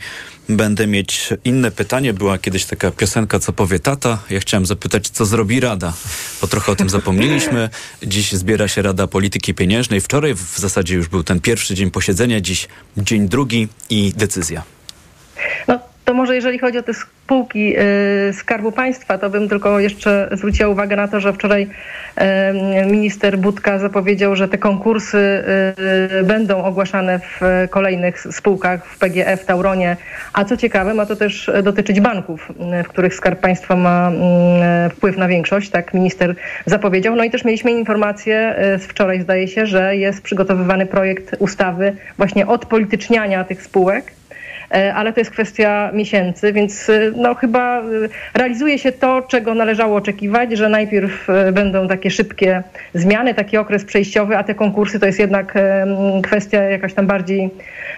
[0.49, 2.13] będę mieć inne pytanie.
[2.13, 4.19] Była kiedyś taka piosenka, co powie tata.
[4.29, 5.93] Ja chciałem zapytać, co zrobi Rada,
[6.41, 7.69] bo trochę o tym zapomnieliśmy.
[8.03, 10.01] Dziś zbiera się Rada Polityki Pieniężnej.
[10.01, 14.63] Wczoraj w zasadzie już był ten pierwszy dzień posiedzenia, dziś dzień drugi i decyzja.
[15.67, 20.29] No to może jeżeli chodzi o te spółki y, Skarbu Państwa, to bym tylko jeszcze
[20.31, 21.67] zwróciła uwagę na to, że wczoraj
[22.85, 25.43] minister Budka zapowiedział, że te konkursy
[26.19, 29.97] y, będą ogłaszane w kolejnych spółkach w PGF, Tauronie,
[30.33, 32.51] a co ciekawe ma to też dotyczyć banków,
[32.85, 34.11] w których Skarb Państwa ma
[34.91, 37.15] wpływ na większość, tak minister zapowiedział.
[37.15, 42.47] No i też mieliśmy informację z wczoraj zdaje się, że jest przygotowywany projekt ustawy właśnie
[42.47, 44.18] odpolityczniania tych spółek
[44.69, 47.83] ale to jest kwestia miesięcy, więc e, no chyba e,
[48.33, 54.37] realizuje się to, czego należało oczekiwać, że najpierw będą takie szybkie zmiany, taki okres przejściowy,
[54.37, 55.53] a te konkursy to jest jednak
[56.23, 57.49] kwestia jakaś tam bardziej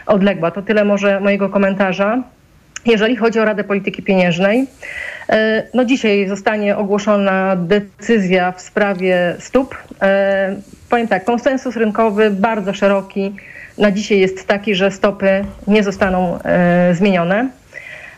[0.05, 0.51] odległa.
[0.51, 2.23] To tyle może mojego komentarza.
[2.86, 4.67] Jeżeli chodzi o Radę Polityki Pieniężnej,
[5.73, 9.77] no dzisiaj zostanie ogłoszona decyzja w sprawie stóp.
[10.89, 13.36] Powiem tak, konsensus rynkowy bardzo szeroki
[13.82, 17.50] na dzisiaj jest taki, że stopy nie zostaną e, zmienione.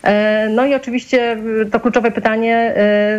[0.04, 1.38] E, no i oczywiście
[1.72, 2.74] to kluczowe pytanie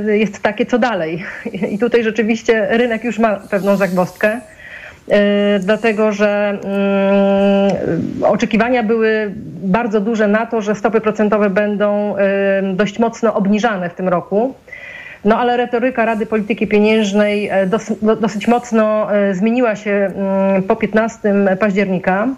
[0.08, 1.24] e, jest takie, co dalej?
[1.72, 4.40] I tutaj rzeczywiście rynek już ma pewną zagwozdkę,
[5.60, 7.72] dlatego że mm,
[8.24, 12.16] oczekiwania były bardzo duże na to, że stopy procentowe będą
[12.74, 14.54] dość mocno obniżane w tym roku.
[15.24, 17.66] No ale retoryka Rady Polityki Pieniężnej e,
[18.20, 22.28] dosyć mocno e, zmieniła się mm, po 15 października.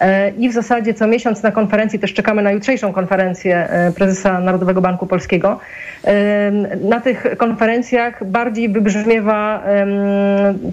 [0.00, 4.80] E, I w zasadzie co miesiąc na konferencji, też czekamy na jutrzejszą konferencję prezesa Narodowego
[4.80, 5.58] Banku Polskiego.
[6.80, 9.62] Na tych konferencjach bardziej wybrzmiewa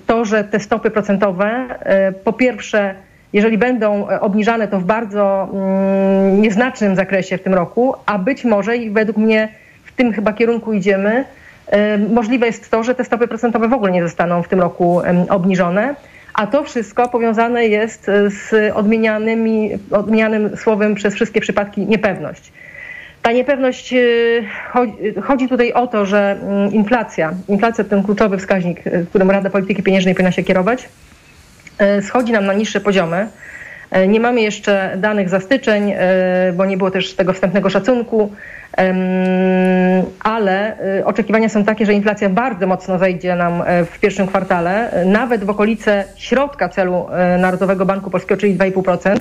[0.06, 1.65] to, że te stopy procentowe
[2.24, 2.96] po pierwsze
[3.34, 8.78] jeżeli będą obniżane, to w bardzo mm, nieznacznym zakresie w tym roku, a być może
[8.78, 9.50] i według mnie
[9.84, 11.26] w tym chyba kierunku idziemy,
[12.10, 15.95] Możliwe jest to, że te stopy procentowe w ogóle nie zostaną w tym roku obniżone.
[16.34, 22.51] A to wszystko powiązane jest z odmienianymi, odmienianym słowem przez wszystkie przypadki niepewność.
[23.21, 23.93] Ta niepewność,
[25.23, 30.15] chodzi tutaj o to, że mm, inflacja, inflacja ten kluczowy wskaźnik, którym Rada Polityki Pieniężnej
[30.15, 30.89] powinna się kierować,
[32.01, 33.27] schodzi nam na niższe poziomy.
[33.91, 38.32] E, nie mamy jeszcze danych za styczeń, e, bo nie było też tego wstępnego szacunku,
[40.19, 45.43] ale e, oczekiwania są takie, że inflacja bardzo mocno zejdzie nam w pierwszym kwartale, nawet
[45.43, 47.08] w okolice środka celu
[47.39, 49.19] Narodowego Banku Polskiego, czyli 2,5%,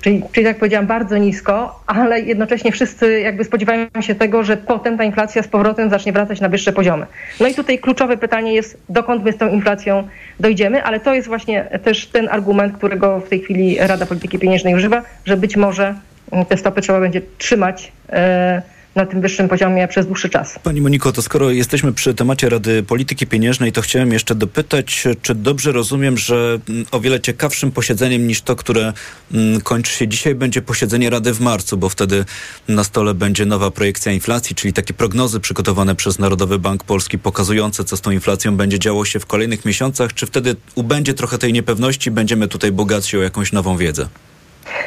[0.00, 4.98] czyli, czyli tak powiedziałam, bardzo nisko, ale jednocześnie wszyscy jakby spodziewają się tego, że potem
[4.98, 7.06] ta inflacja z powrotem zacznie wracać na wyższe poziomy.
[7.40, 10.08] No i tutaj kluczowe pytanie jest, dokąd my z tą inflacją
[10.40, 14.74] dojdziemy, ale to jest właśnie też ten argument, którego w tej chwili Rada Polityki Pieniężnej
[14.74, 15.94] używa, że być może
[16.32, 18.62] mm, te stopy trzeba będzie trzymać e,
[19.00, 20.58] na tym wyższym poziomie przez dłuższy czas.
[20.62, 25.34] Pani Moniko, to skoro jesteśmy przy temacie Rady Polityki Pieniężnej, to chciałem jeszcze dopytać, czy
[25.34, 28.92] dobrze rozumiem, że mm, o wiele ciekawszym posiedzeniem niż to, które
[29.34, 32.24] mm, kończy się dzisiaj, będzie posiedzenie Rady w marcu, bo wtedy
[32.68, 37.84] na stole będzie nowa projekcja inflacji, czyli takie prognozy przygotowane przez Narodowy Bank Polski pokazujące,
[37.84, 40.14] co z tą inflacją będzie działo się w kolejnych miesiącach.
[40.14, 44.08] Czy wtedy ubędzie trochę tej niepewności, będziemy tutaj bogatsi o jakąś nową wiedzę?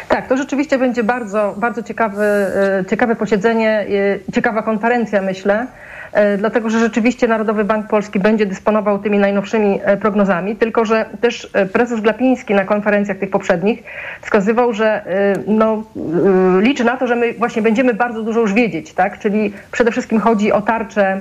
[0.07, 2.51] Tak, to rzeczywiście będzie bardzo, bardzo ciekawe,
[2.89, 3.85] ciekawe posiedzenie,
[4.33, 5.67] ciekawa konferencja, myślę
[6.13, 11.05] e, dlatego że rzeczywiście Narodowy Bank Polski będzie dysponował tymi najnowszymi e, prognozami, tylko że
[11.21, 13.83] też e, prezes Glapiński na konferencjach tych poprzednich
[14.21, 15.05] wskazywał, że
[15.47, 15.83] no,
[16.59, 19.19] liczy na to, że my właśnie będziemy bardzo dużo już wiedzieć, tak?
[19.19, 21.19] czyli przede wszystkim chodzi o tarcze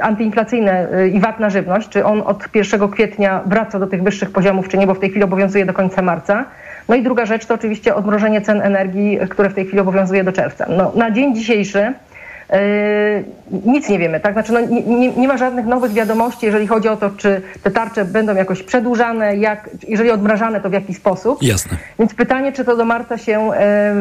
[0.00, 4.68] antyinflacyjne i VAT na żywność, czy on od 1 kwietnia wraca do tych wyższych poziomów,
[4.68, 6.44] czy nie, bo w tej chwili obowiązuje do końca marca.
[6.90, 10.32] No i druga rzecz to oczywiście odmrożenie cen energii, które w tej chwili obowiązuje do
[10.32, 10.66] czerwca.
[10.68, 11.92] No, na dzień dzisiejszy
[13.66, 14.32] nic nie wiemy, tak?
[14.32, 17.70] Znaczy, no, nie, nie, nie, ma żadnych nowych wiadomości, jeżeli chodzi o to, czy te
[17.70, 21.42] tarcze będą jakoś przedłużane, jak, jeżeli odmrażane, to w jaki sposób.
[21.42, 21.76] Jasne.
[21.98, 23.50] Więc pytanie, czy to do marca się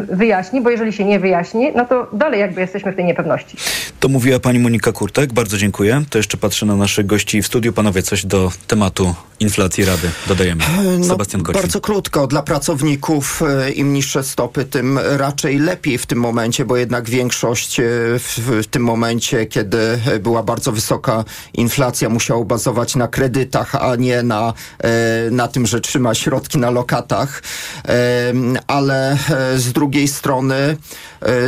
[0.09, 3.57] yy, wyjaśni, bo jeżeli się nie wyjaśni, no to dalej jakby jesteśmy w tej niepewności.
[3.99, 6.01] To mówiła pani Monika Kurtek, bardzo dziękuję.
[6.09, 7.73] To jeszcze patrzę na naszych gości w studiu.
[7.73, 10.63] Panowie, coś do tematu inflacji Rady dodajemy.
[10.99, 11.61] No, Sebastian Kościół.
[11.61, 12.27] Bardzo krótko.
[12.27, 17.81] Dla pracowników yy, im niższe stopy, tym raczej lepiej w tym momencie, bo jednak większość
[18.19, 21.23] w w, tym momencie, kiedy była bardzo wysoka
[21.53, 26.69] inflacja, musiało bazować na kredytach, a nie na, e, na tym, że trzyma środki na
[26.69, 27.41] lokatach.
[27.87, 28.33] E,
[28.67, 29.17] ale e,
[29.57, 30.77] z drugiej strony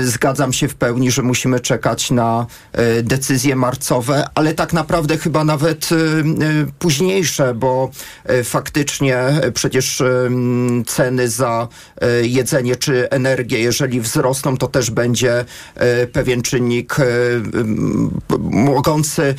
[0.01, 2.45] zgadzam się w pełni, że musimy czekać na
[3.03, 5.89] decyzje marcowe, ale tak naprawdę chyba nawet
[6.79, 7.91] późniejsze, bo
[8.43, 9.23] faktycznie
[9.53, 10.03] przecież
[10.87, 11.67] ceny za
[12.21, 15.45] jedzenie czy energię, jeżeli wzrosną, to też będzie
[16.11, 17.03] pewien czynnik czynnik e,
[18.39, 19.35] mogący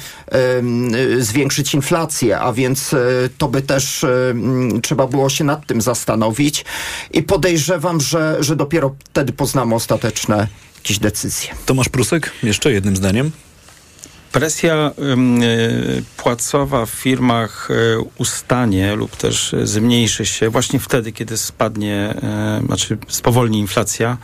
[1.18, 2.98] zwiększyć inflację, a więc e,
[3.38, 4.07] to by też
[4.83, 6.64] trzeba było się nad tym zastanowić
[7.12, 11.50] i podejrzewam, że, że dopiero wtedy poznamy ostateczne jakieś decyzje.
[11.66, 13.31] Tomasz Prusek, jeszcze jednym zdaniem.
[14.33, 14.92] Presja e,
[16.16, 17.68] płacowa w firmach
[18.18, 22.14] ustanie lub też zmniejszy się właśnie wtedy, kiedy spadnie,
[22.66, 24.18] znaczy spowolni inflacja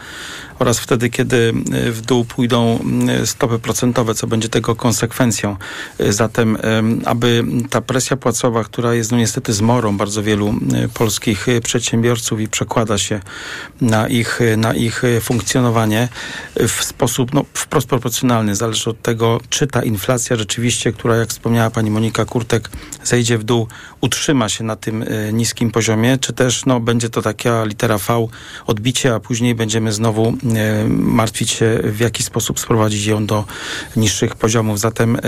[0.59, 5.57] oraz wtedy, kiedy e, w dół pójdą e, stopy procentowe, co będzie tego konsekwencją.
[5.99, 6.59] E, zatem,
[7.05, 10.55] aby ta presja płacowa, która jest no niestety zmorą bardzo wielu
[10.95, 13.21] polskich przedsiębiorców i przekłada się
[13.81, 16.09] na ich, na ich funkcjonowanie
[16.55, 21.71] w sposób no, wprost proporcjonalny, zależy od tego, czy ta inflacja rzeczywiście, która, jak wspomniała
[21.71, 22.71] pani Monika Kurtek,
[23.05, 23.67] zejdzie w dół,
[24.01, 28.29] utrzyma się na tym niskim poziomie, czy też no, będzie to taka litera V
[28.67, 30.37] odbicie, a później będziemy znowu
[30.89, 33.45] martwić się, w jaki sposób sprowadzić ją do
[33.97, 34.81] niższych poziomów.
[34.81, 35.21] Zatem e,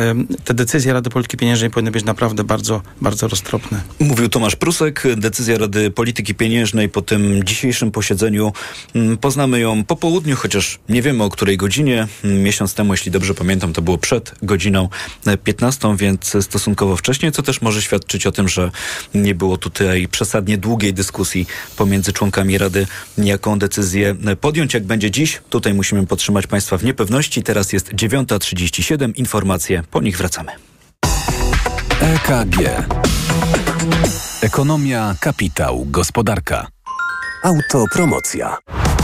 [0.44, 3.80] te decyzje Rady Polityki Pieniężnej powinny być naprawdę bardzo, bardzo roztropne.
[4.00, 5.02] Mówił Tomasz Prusek.
[5.16, 8.52] Decyzja Rady Polityki Pieniężnej po tym dzisiejszym posiedzeniu.
[8.94, 12.08] Mm, poznamy ją po południu, chociaż nie wiemy o której godzinie.
[12.24, 14.88] Mm, miesiąc temu, jeśli dobrze pamiętam, to było przed godziną
[15.44, 18.70] 15, więc stosunkowo wcześnie, co też może świadczyć o tym, że
[19.14, 22.86] nie było tutaj przesadnie długiej dyskusji pomiędzy członkami Rady,
[23.18, 24.74] jaką decyzję podjąć.
[24.74, 25.40] Jak będzie dziś.
[25.50, 27.42] Tutaj musimy podtrzymać Państwa w niepewności.
[27.42, 29.12] Teraz jest 9.37.
[29.16, 30.52] Informacje, po nich wracamy.
[32.00, 32.86] EKG.
[34.42, 36.66] Ekonomia, kapitał, gospodarka.
[37.44, 38.56] Autopromocja.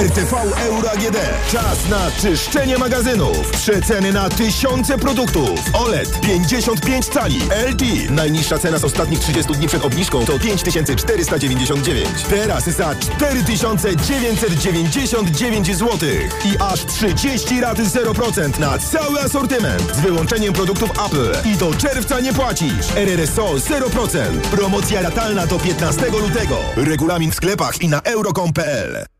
[0.00, 0.36] RTV
[0.66, 1.16] Euro AGD.
[1.52, 3.50] Czas na czyszczenie magazynów.
[3.50, 5.60] Przeceny na tysiące produktów.
[5.72, 7.40] OLED 55 cali.
[7.70, 8.10] LG.
[8.10, 12.08] Najniższa cena z ostatnich 30 dni przed obniżką to 5499.
[12.30, 15.98] Teraz za 4999 zł.
[16.44, 19.96] I aż 30 raty 0% na cały asortyment.
[19.96, 21.32] Z wyłączeniem produktów Apple.
[21.52, 22.96] I do czerwca nie płacisz.
[22.96, 24.18] RRSO 0%.
[24.50, 26.56] Promocja ratalna do 15 lutego.
[26.76, 29.19] Regulamin w sklepach i na euro.com.pl.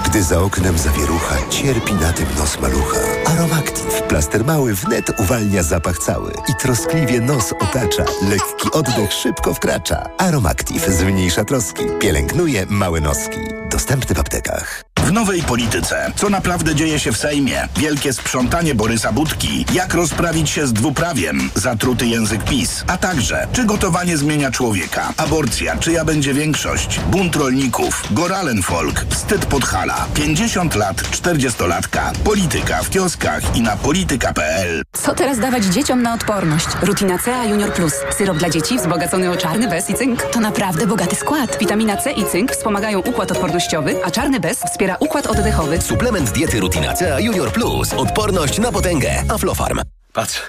[0.00, 2.98] Gdy za oknem zawierucha, cierpi na tym nos malucha.
[3.26, 4.02] Aromactive.
[4.08, 8.04] Plaster mały wnet uwalnia zapach cały i troskliwie nos otacza.
[8.30, 10.02] Lekki oddech szybko wkracza.
[10.18, 11.84] Aromactive zmniejsza troski.
[12.00, 13.38] Pielęgnuje małe noski.
[13.70, 14.84] Dostępny w aptekach.
[15.02, 16.12] W nowej polityce.
[16.16, 17.68] Co naprawdę dzieje się w Sejmie?
[17.76, 19.64] Wielkie sprzątanie Borysa Budki.
[19.72, 21.50] Jak rozprawić się z dwuprawiem?
[21.54, 22.84] Zatruty język PiS.
[22.86, 25.12] A także, czy gotowanie zmienia człowieka?
[25.16, 27.00] Aborcja, czyja będzie większość?
[27.00, 28.02] Bunt rolników.
[28.10, 29.04] Goralenfolk.
[29.10, 30.06] Wstyd Podhala.
[30.14, 32.12] 50 lat 40-latka.
[32.24, 34.82] Polityka w kioskach i na polityka.pl.
[34.92, 36.66] Co teraz dawać dzieciom na odporność?
[36.82, 37.94] Rutina C Junior Plus.
[38.18, 40.22] Syrop dla dzieci wzbogacony o czarny bez i cynk.
[40.22, 41.58] To naprawdę bogaty skład.
[41.60, 45.80] Witamina C i cynk wspomagają układ odpornościowy, a czarny bez wspiera układ oddechowy.
[45.82, 47.92] Suplement diety Rutina C Junior Plus.
[47.92, 49.24] Odporność na potęgę.
[49.28, 49.80] Aflofarm.
[50.12, 50.42] Patrz,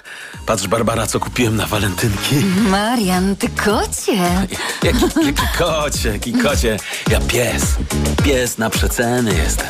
[0.46, 2.34] patrz Barbara, co kupiłem na walentynki.
[2.70, 4.12] Marian, ty kocie.
[4.82, 6.76] Jaki, jaki kocie, jaki kocie.
[7.10, 7.62] Ja pies.
[8.24, 9.68] Pies na przeceny jestem.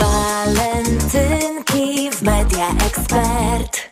[0.00, 3.91] Walentynki w Media Expert.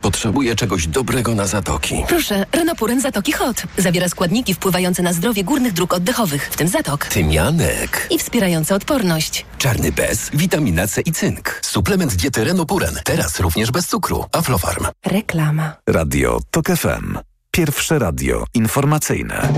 [0.00, 2.04] Potrzebuję czegoś dobrego na zatoki.
[2.08, 3.62] Proszę, Renopuren Zatoki Hot.
[3.78, 7.04] Zawiera składniki wpływające na zdrowie górnych dróg oddechowych, w tym zatok.
[7.06, 8.06] Tymianek.
[8.10, 9.46] I wspierające odporność.
[9.58, 11.60] Czarny bez, witamina C i cynk.
[11.62, 12.94] Suplement diety Renopuren.
[13.04, 14.24] Teraz również bez cukru.
[14.32, 14.86] Aflofarm.
[15.06, 15.72] Reklama.
[15.88, 17.18] Radio TOK FM.
[17.50, 19.48] Pierwsze radio informacyjne.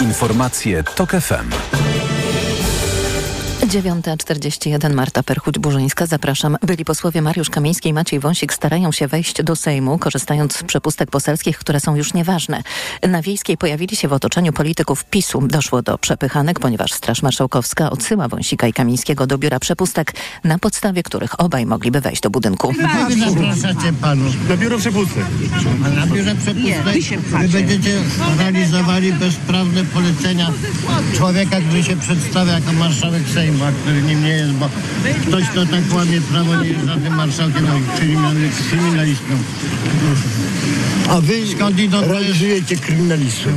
[0.00, 1.85] Informacje TOK FM.
[3.68, 6.06] 9.41 Marta Perchuć-Burzyńska.
[6.06, 6.56] Zapraszam.
[6.62, 11.10] Byli posłowie Mariusz Kamiński i Maciej Wąsik starają się wejść do Sejmu, korzystając z przepustek
[11.10, 12.62] poselskich, które są już nieważne.
[13.08, 15.42] Na Wiejskiej pojawili się w otoczeniu polityków PiSu.
[15.46, 20.12] Doszło do przepychanek, ponieważ Straż Marszałkowska odsyła Wąsika i Kamińskiego do biura przepustek,
[20.44, 22.72] na podstawie których obaj mogliby wejść do budynku.
[23.08, 24.48] Wy zapraszacie panów.
[24.48, 25.24] Na biuro przepustek.
[25.84, 27.98] A na biurze przepustek wy będziecie
[28.38, 30.52] realizowali bezprawne polecenia
[31.16, 34.68] człowieka, który się przedstawia jako marszałek Sejmu, a który nim nie jest, bo
[35.26, 39.24] ktoś, kto tak łamie prawo, nie jest żadnym marszałkiem, ale kryminal- kryminalistą.
[41.08, 43.52] A wy skądinąd realizujecie kryminalistów?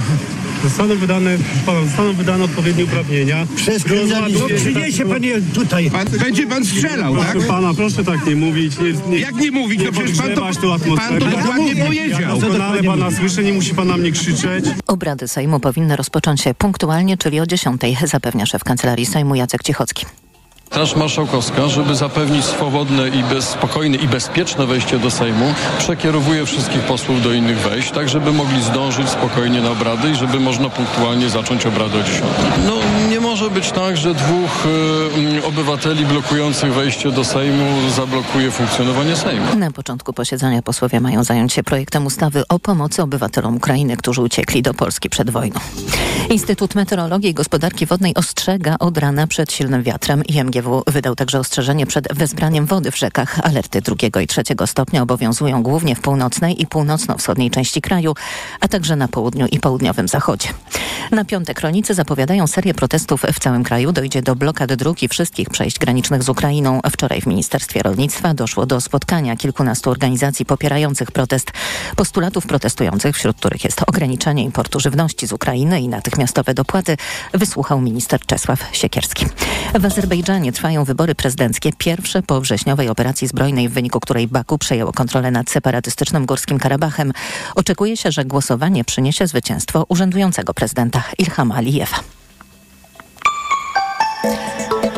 [0.64, 1.38] Zostaną wydane,
[1.86, 3.48] zostaną wydane odpowiednie uprawnienia.
[3.56, 4.52] Przez kryminalistów.
[4.56, 5.92] Przyniesie pan je tutaj.
[6.20, 7.48] będzie pan strzelał, proszę tak?
[7.48, 8.74] pana, proszę tak nie mówić.
[8.80, 9.82] Nie, nie, Jak nie mówić?
[9.86, 11.20] No przecież pan to- tą atmosferę.
[11.20, 12.40] pan to dokładnie powiedział.
[12.40, 14.66] Doskonale pana słyszę, nie musi pan na mnie krzyczeć.
[14.88, 20.06] Obrady Sejmu powinny rozpocząć się punktualnie, czyli o 10, zapewnia szef Kancelarii Sejmu Jacek Cichocki.
[20.70, 26.82] Straż Marszałkowska, żeby zapewnić swobodne i bez, spokojne i bezpieczne wejście do Sejmu, przekierowuje wszystkich
[26.82, 31.30] posłów do innych wejść, tak żeby mogli zdążyć spokojnie na obrady i żeby można punktualnie
[31.30, 32.24] zacząć obrady o 10.
[32.68, 32.74] No
[33.10, 39.56] nie może być tak, że dwóch y, obywateli blokujących wejście do Sejmu zablokuje funkcjonowanie Sejmu.
[39.56, 44.62] Na początku posiedzenia posłowie mają zająć się projektem ustawy o pomocy obywatelom Ukrainy, którzy uciekli
[44.62, 45.60] do Polski przed wojną.
[46.30, 50.24] Instytut Meteorologii i Gospodarki Wodnej ostrzega od rana przed silnym wiatrem.
[50.26, 53.40] IMGW wydał także ostrzeżenie przed wezbraniem wody w rzekach.
[53.44, 58.14] Alerty drugiego i trzeciego stopnia obowiązują głównie w północnej i północno-wschodniej części kraju,
[58.60, 60.50] a także na południu i południowym zachodzie.
[61.12, 63.92] Na piątek rolnicy zapowiadają serię protestów w całym kraju.
[63.92, 66.80] Dojdzie do blokady dróg i wszystkich przejść granicznych z Ukrainą.
[66.92, 71.52] Wczoraj w Ministerstwie Rolnictwa doszło do spotkania kilkunastu organizacji popierających protest.
[71.96, 76.98] Postulatów protestujących, wśród których jest ograniczenie importu żywności z Ukrainy i natychmiastowe dopłaty,
[77.34, 79.26] wysłuchał minister Czesław Siekierski.
[79.80, 84.92] W Azerbejdżanie trwają wybory prezydenckie, pierwsze po wrześniowej operacji zbrojnej, w wyniku której Baku przejęło
[84.92, 87.12] kontrolę nad separatystycznym Górskim Karabachem.
[87.56, 92.19] Oczekuje się, że głosowanie przyniesie zwycięstwo urzędującego prezydenta Ilhama Alijewa.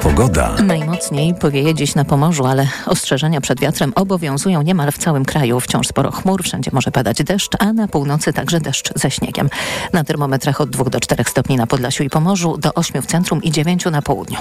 [0.02, 0.56] Pogoda.
[0.64, 5.60] Najmocniej powieje dziś na Pomorzu, ale ostrzeżenia przed wiatrem obowiązują niemal w całym kraju.
[5.60, 9.50] Wciąż sporo chmur, wszędzie może padać deszcz, a na północy także deszcz ze śniegiem.
[9.94, 13.44] Na termometrach od 2 do 4 stopni na Podlasiu i Pomorzu, do 8 w centrum
[13.44, 14.38] i 9 na południu.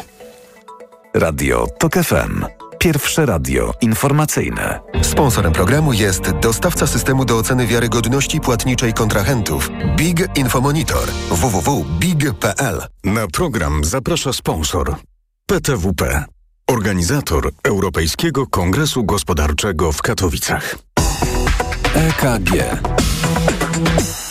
[1.15, 2.45] Radio TOK FM.
[2.83, 4.81] Pierwsze radio informacyjne.
[5.03, 12.83] Sponsorem programu jest dostawca systemu do oceny wiarygodności płatniczej kontrahentów Big Infomonitor www.big.pl.
[13.05, 14.97] Na program zaprasza sponsor
[15.47, 16.25] PTWP,
[16.67, 20.75] organizator Europejskiego Kongresu Gospodarczego w Katowicach.
[21.95, 22.81] EKG.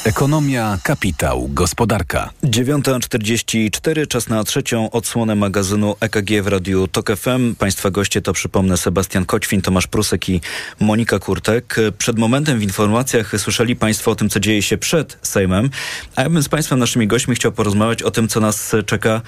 [0.03, 2.29] Ekonomia, kapitał, gospodarka.
[2.43, 7.55] 9.44, czas na trzecią odsłonę magazynu EKG w Radiu TOK FM.
[7.55, 10.41] Państwa goście to przypomnę Sebastian Koćwin, Tomasz Prusek i
[10.79, 11.75] Monika Kurtek.
[11.97, 15.69] Przed momentem w informacjach słyszeli Państwo o tym, co dzieje się przed Sejmem,
[16.15, 19.21] a ja bym z Państwem, naszymi gośćmi chciał porozmawiać o tym, co nas czeka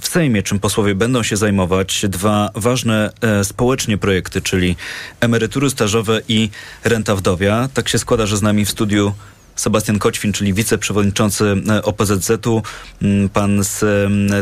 [0.00, 2.04] w Sejmie, czym posłowie będą się zajmować.
[2.08, 4.76] Dwa ważne e, społecznie projekty, czyli
[5.20, 6.50] emerytury stażowe i
[6.84, 7.68] renta wdowia.
[7.74, 9.12] Tak się składa, że z nami w studiu
[9.60, 11.44] Sebastian Koćwin, czyli wiceprzewodniczący
[11.82, 12.62] OPZZ-u.
[13.32, 13.84] Pan z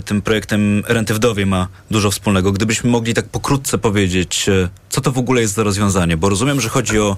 [0.05, 2.53] tym projektem Renty Wdowie ma dużo wspólnego.
[2.53, 4.47] Gdybyśmy mogli tak pokrótce powiedzieć,
[4.89, 6.17] co to w ogóle jest za rozwiązanie?
[6.17, 7.17] Bo rozumiem, że chodzi o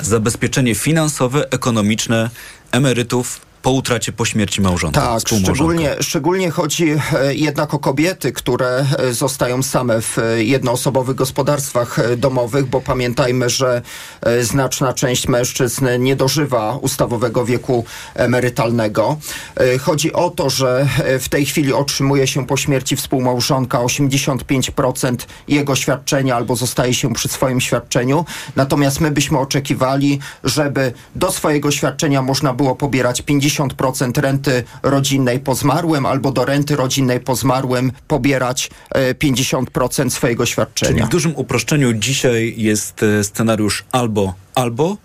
[0.00, 2.30] zabezpieczenie finansowe, ekonomiczne
[2.72, 5.00] emerytów po utracie po śmierci małżonka.
[5.00, 11.16] Tak, szczególnie, szczególnie chodzi e, jednak o kobiety, które e, zostają same w e, jednoosobowych
[11.16, 13.82] gospodarstwach domowych, bo pamiętajmy, że
[14.40, 17.84] znaczna część mężczyzn nie dożywa ustawowego wieku
[18.14, 19.16] emerytalnego.
[19.80, 20.88] Chodzi o to, że
[21.20, 25.16] w tej chwili otrzymuje się po śmierci współmałżonka 85%
[25.48, 28.24] jego świadczenia albo zostaje się przy swoim świadczeniu.
[28.56, 35.40] Natomiast my byśmy oczekiwali, żeby do swojego świadczenia można było pobierać 50 50% renty rodzinnej
[35.40, 40.92] po zmarłym albo do renty rodzinnej po zmarłym pobierać 50% swojego świadczenia.
[40.92, 44.96] Czyli w dużym uproszczeniu dzisiaj jest e, scenariusz albo albo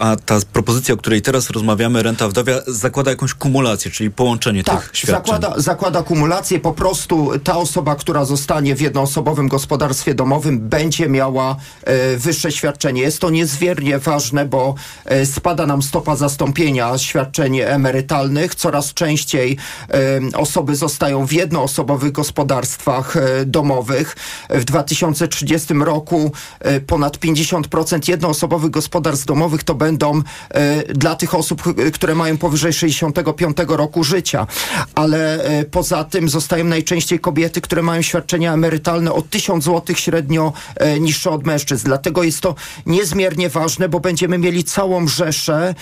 [0.00, 4.82] a ta propozycja, o której teraz rozmawiamy, renta wdowia, zakłada jakąś kumulację, czyli połączenie tak,
[4.82, 5.16] tych świadczeń.
[5.16, 6.60] Zakłada, zakłada kumulację.
[6.60, 13.02] Po prostu ta osoba, która zostanie w jednoosobowym gospodarstwie domowym, będzie miała e, wyższe świadczenie.
[13.02, 18.54] Jest to niezmiernie ważne, bo e, spada nam stopa zastąpienia świadczeń emerytalnych.
[18.54, 19.56] Coraz częściej
[19.90, 24.16] e, osoby zostają w jednoosobowych gospodarstwach e, domowych.
[24.50, 31.62] W 2030 roku e, ponad 50% jednoosobowych gospodarstw domowych to będą e, dla tych osób,
[31.92, 34.46] które mają powyżej 65 roku życia.
[34.94, 40.52] Ale e, poza tym zostają najczęściej kobiety, które mają świadczenia emerytalne o 1000 zł średnio
[40.76, 41.86] e, niższe od mężczyzn.
[41.86, 42.54] Dlatego jest to
[42.86, 45.74] niezmiernie ważne, bo będziemy mieli całą rzeszę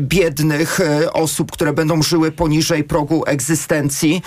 [0.00, 0.80] biednych
[1.12, 4.22] osób, które będą żyły poniżej progu egzystencji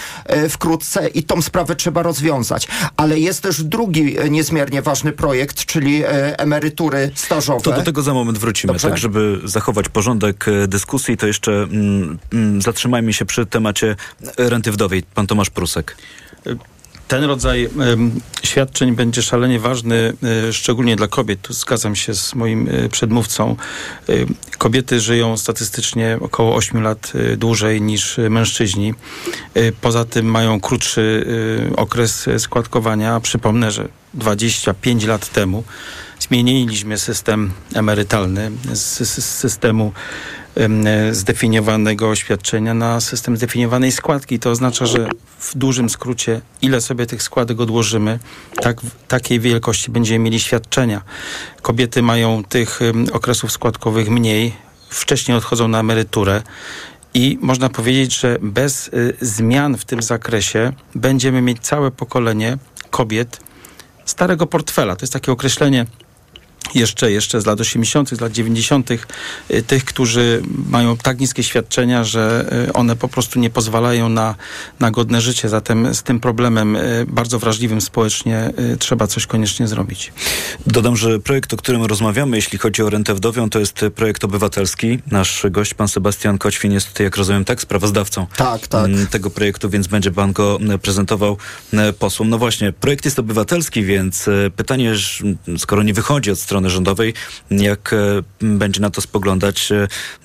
[0.50, 2.68] wkrótce i tą sprawę trzeba rozwiązać.
[2.98, 6.04] Ale jest też drugi niezmiernie ważny projekt, czyli
[6.38, 7.62] emerytury stażowe.
[7.62, 8.53] To do tego za moment wrócimy.
[8.66, 8.90] Dobrze.
[8.90, 13.96] Tak, żeby zachować porządek e, dyskusji, to jeszcze mm, mm, zatrzymajmy się przy temacie
[14.38, 15.04] renty wdowej.
[15.16, 15.96] Pan Tomasz Prusek.
[17.08, 17.70] Ten rodzaj y,
[18.44, 20.14] świadczeń będzie szalenie ważny,
[20.50, 21.42] y, szczególnie dla kobiet.
[21.42, 23.56] Tu zgadzam się z moim y, przedmówcą.
[24.58, 28.94] kobiety żyją statystycznie około 8 lat dłużej niż mężczyźni.
[29.82, 31.26] poza tym mają krótszy
[31.78, 33.20] okres składkowania.
[33.20, 35.64] Przypomnę, że 25 lat temu
[36.28, 39.94] zmieniliśmy system emerytalny z, z systemu
[41.12, 44.40] zdefiniowanego świadczenia na system zdefiniowanej składki.
[44.40, 45.08] To oznacza, że
[45.40, 48.20] w dużym skrócie, ile sobie tych składek odłożymy,
[48.62, 51.02] tak, takiej wielkości będziemy mieli świadczenia.
[51.62, 52.80] Kobiety mają tych
[53.12, 54.54] okresów składkowych mniej,
[54.90, 56.42] wcześniej odchodzą na emeryturę
[57.14, 62.58] i można powiedzieć, że bez y, zmian w tym zakresie będziemy mieć całe pokolenie
[62.90, 63.42] kobiet
[64.06, 64.96] starego portfela.
[64.96, 65.86] To jest takie określenie
[66.76, 72.04] jeszcze, jeszcze z lat 80., z lat 90., y, tych, którzy mają tak niskie świadczenia,
[72.04, 74.36] że y, one po prostu nie pozwalają na,
[74.80, 75.50] na godne życie.
[75.50, 80.14] Zatem z tym problemem y, bardzo wrażliwym społecznie trzeba coś koniecznie zrobić.
[80.68, 85.00] Dodam, że projekt, o którym rozmawiamy, jeśli chodzi o rentę wdowią, to jest projekt obywatelski.
[85.12, 88.86] Nasz gość, pan Sebastian Koćwin, jest, jak rozumiem, tak, sprawozdawcą tak, tak.
[88.86, 91.38] Mm, tego projektu, więc będzie pan go prezentował
[92.00, 92.30] posłom.
[92.30, 94.94] No właśnie, projekt jest obywatelski, więc pytanie,
[95.58, 97.14] skoro nie wychodzi od strony strony rządowej,
[97.52, 97.98] jak e,
[98.42, 99.72] będzie na to spoglądać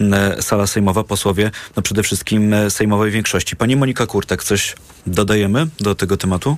[0.00, 3.56] e, sala sejmowa, posłowie, no przede wszystkim e, sejmowej większości.
[3.56, 4.76] Pani Monika Kurtek, coś
[5.06, 6.56] dodajemy do tego tematu?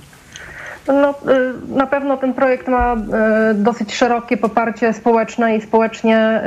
[0.87, 1.15] No,
[1.67, 2.95] na pewno ten projekt ma
[3.55, 6.41] dosyć szerokie poparcie społeczne i społecznie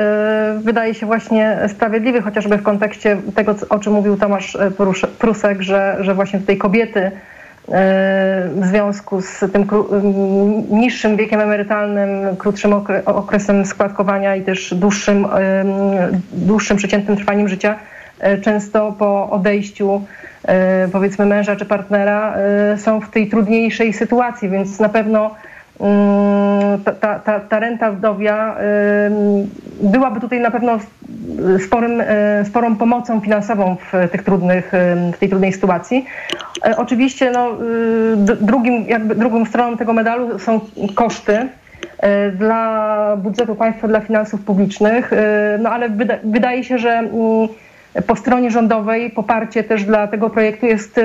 [0.63, 4.57] wydaje się właśnie sprawiedliwy, chociażby w kontekście tego, o czym mówił Tomasz
[5.19, 7.11] Prusek, że, że właśnie tutaj kobiety
[8.55, 9.67] w związku z tym
[10.71, 12.73] niższym wiekiem emerytalnym, krótszym
[13.05, 15.27] okresem składkowania i też dłuższym,
[16.33, 17.77] dłuższym przeciętnym trwaniem życia,
[18.21, 20.03] e, często po odejściu
[20.45, 25.35] e, powiedzmy męża czy partnera e, są w tej trudniejszej sytuacji, więc na pewno
[27.01, 28.57] ta, ta, ta renta wdowia
[29.83, 30.79] byłaby tutaj na pewno
[31.67, 34.73] sporym, e, sporą pomocą finansową w, tych trudnych,
[35.15, 36.07] w tej trudnej sytuacji.
[36.67, 37.51] E, oczywiście no,
[38.41, 40.61] drugim, jakby drugą stroną tego medalu są
[40.95, 41.49] koszty
[42.39, 45.11] dla budżetu państwa, dla finansów publicznych,
[45.59, 47.09] no ale wyda, wydaje się, że
[48.07, 51.01] po stronie rządowej poparcie też dla tego projektu jest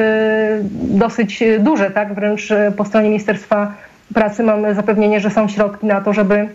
[0.74, 2.14] dosyć duże, tak?
[2.14, 3.74] Wręcz po stronie Ministerstwa
[4.14, 6.50] pracy mamy zapewnienie, że są środki na to, żeby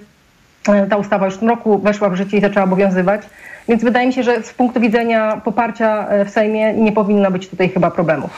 [0.68, 3.22] e, ta ustawa już w tym roku weszła w życie i zaczęła obowiązywać.
[3.68, 7.48] Więc wydaje mi się, że z punktu widzenia poparcia e, w Sejmie nie powinno być
[7.48, 8.30] tutaj chyba problemów.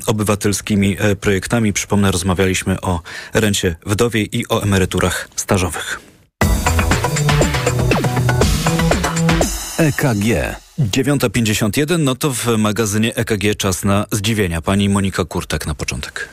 [0.06, 1.72] obywatelskimi e, projektami.
[1.72, 3.00] Przypomnę, rozmawialiśmy o
[3.34, 6.00] rencie wdowiej i o emeryturach stażowych.
[9.78, 10.56] EKG.
[10.78, 14.62] 9.51, no to w magazynie EKG czas na zdziwienia.
[14.62, 16.28] Pani Monika Kurtek na początek.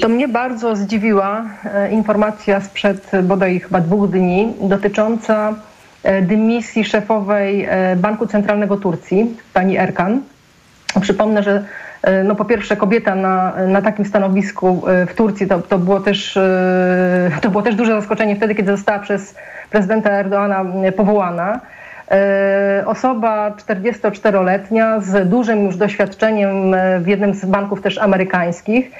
[0.00, 5.54] To mnie bardzo zdziwiła e, informacja sprzed bodaj chyba dwóch dni dotycząca
[6.22, 10.20] dymisji szefowej e, Banku Centralnego Turcji, pani Erkan.
[11.00, 11.64] Przypomnę, że
[12.02, 16.38] e, no po pierwsze kobieta na, na takim stanowisku w Turcji to, to, było też,
[17.42, 19.34] to było też duże zaskoczenie wtedy, kiedy została przez
[19.70, 20.64] prezydenta Erdoana
[20.96, 21.60] powołana.
[22.86, 28.90] Osoba 44-letnia z dużym już doświadczeniem w jednym z banków też amerykańskich.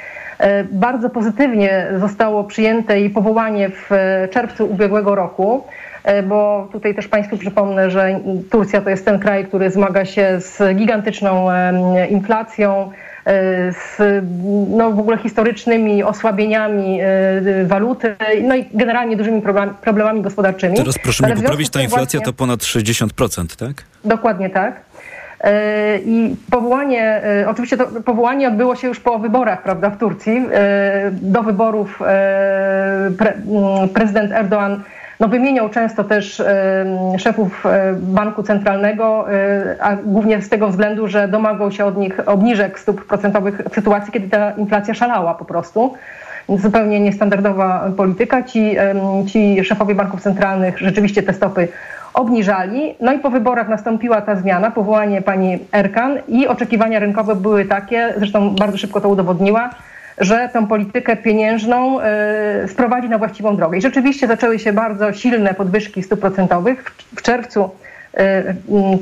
[0.70, 3.90] Bardzo pozytywnie zostało przyjęte jej powołanie w
[4.30, 5.64] czerwcu ubiegłego roku.
[6.04, 10.40] E, bo tutaj też Państwu przypomnę, że Turcja to jest ten kraj, który zmaga się
[10.40, 11.48] z gigantyczną
[12.10, 12.90] inflacją,
[13.70, 13.96] z
[14.68, 17.00] no, w ogóle historycznymi osłabieniami
[17.64, 19.42] waluty, no i generalnie dużymi
[19.80, 20.76] problemami gospodarczymi.
[20.76, 22.32] Teraz proszę mi poprawić, ta inflacja właśnie...
[22.32, 23.84] to ponad 60%, tak?
[24.04, 24.80] Dokładnie tak.
[26.04, 30.46] I powołanie, oczywiście to powołanie odbyło się już po wyborach, prawda, w Turcji.
[31.12, 31.98] Do wyborów
[33.18, 33.32] pre,
[33.94, 34.80] prezydent Erdoğan
[35.20, 36.42] no, wymieniał często też
[37.18, 37.64] szefów
[37.98, 39.26] banku centralnego,
[39.80, 44.12] a głównie z tego względu, że domagał się od nich obniżek stóp procentowych w sytuacji,
[44.12, 45.94] kiedy ta inflacja szalała po prostu.
[46.48, 48.42] Zupełnie niestandardowa polityka.
[48.42, 48.76] Ci,
[49.26, 51.68] ci szefowie banków centralnych rzeczywiście te stopy
[52.14, 52.94] obniżali.
[53.00, 58.14] No i po wyborach nastąpiła ta zmiana, powołanie pani Erkan i oczekiwania rynkowe były takie,
[58.16, 59.70] zresztą bardzo szybko to udowodniła,
[60.18, 62.04] że tę politykę pieniężną y,
[62.68, 63.78] sprowadzi na właściwą drogę.
[63.78, 66.84] I rzeczywiście zaczęły się bardzo silne podwyżki stóp procentowych.
[67.16, 67.70] W, czerwcu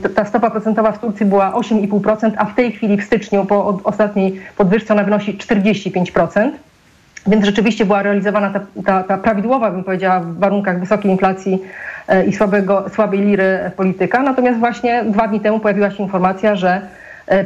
[0.06, 3.80] y, ta stopa procentowa w Turcji była 8,5%, a w tej chwili w styczniu po
[3.84, 6.50] ostatniej podwyżce ona wynosi 45%.
[7.26, 11.62] Więc rzeczywiście była realizowana ta, ta, ta prawidłowa, bym powiedziała, w warunkach wysokiej inflacji
[12.12, 14.22] y, i słabego, słabej liry polityka.
[14.22, 16.80] Natomiast właśnie dwa dni temu pojawiła się informacja, że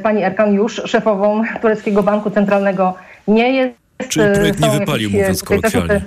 [0.03, 2.95] pani Erkan już szefową tureckiego banku centralnego
[3.29, 3.77] nie jest.
[4.09, 6.01] Czyli projekt nie wypalił, mówiąc kolokwialnie.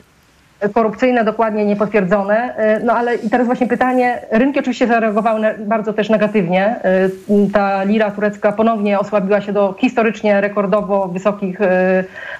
[0.74, 2.54] Korupcyjne, dokładnie niepotwierdzone.
[2.84, 6.76] No ale i teraz właśnie pytanie, rynki oczywiście zareagowały bardzo też negatywnie.
[7.54, 11.60] Ta lira turecka ponownie osłabiła się do historycznie rekordowo wysokich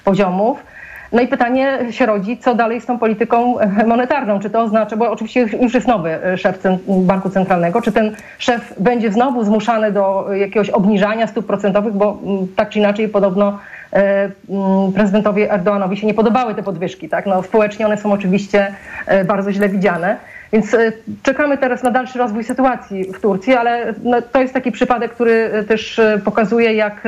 [0.04, 0.64] poziomów.
[1.12, 3.56] No i pytanie się rodzi, co dalej z tą polityką
[3.86, 4.40] monetarną?
[4.40, 9.12] Czy to oznacza, bo oczywiście już jest nowy szef Banku Centralnego, czy ten szef będzie
[9.12, 12.18] znowu zmuszany do jakiegoś obniżania stóp procentowych, bo
[12.56, 13.79] tak czy inaczej podobno E, mm,
[14.96, 17.10] prezydentowi Erdoğanowi się nie podobały te podwyżki.
[17.10, 17.26] Tak?
[17.26, 18.74] No, społecznie one są oczywiście
[19.06, 20.18] e, bardzo źle widziane.
[20.54, 20.92] Więc e,
[21.24, 25.66] czekamy teraz na dalszy rozwój sytuacji w Turcji, ale no, to jest taki przypadek, który
[25.68, 27.08] też pokazuje, jak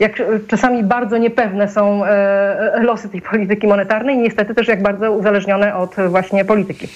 [0.00, 5.12] jak czasami bardzo niepewne są e, losy tej polityki monetarnej i niestety też jak bardzo
[5.12, 6.88] uzależnione od właśnie polityki.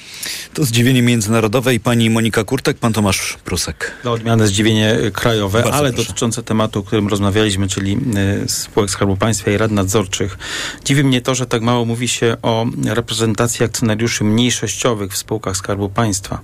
[0.55, 3.93] To zdziwienie międzynarodowe i pani Monika Kurtek, pan Tomasz Prusek.
[4.05, 6.09] Na odmianę zdziwienie krajowe, Bardzo ale proszę.
[6.09, 7.99] dotyczące tematu, o którym rozmawialiśmy, czyli
[8.45, 10.39] e, spółek Skarbu Państwa i rad nadzorczych.
[10.85, 15.89] Dziwi mnie to, że tak mało mówi się o reprezentacji akcjonariuszy mniejszościowych w spółkach Skarbu
[15.89, 16.39] Państwa.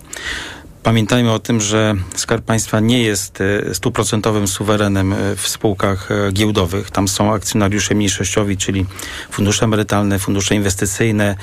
[0.88, 6.32] Pamiętajmy o tym, że Skarb Państwa nie jest e, stuprocentowym suwerenem e, w spółkach e,
[6.32, 6.90] giełdowych.
[6.90, 8.86] Tam są akcjonariusze mniejszościowi, czyli
[9.30, 11.36] fundusze emerytalne, fundusze inwestycyjne,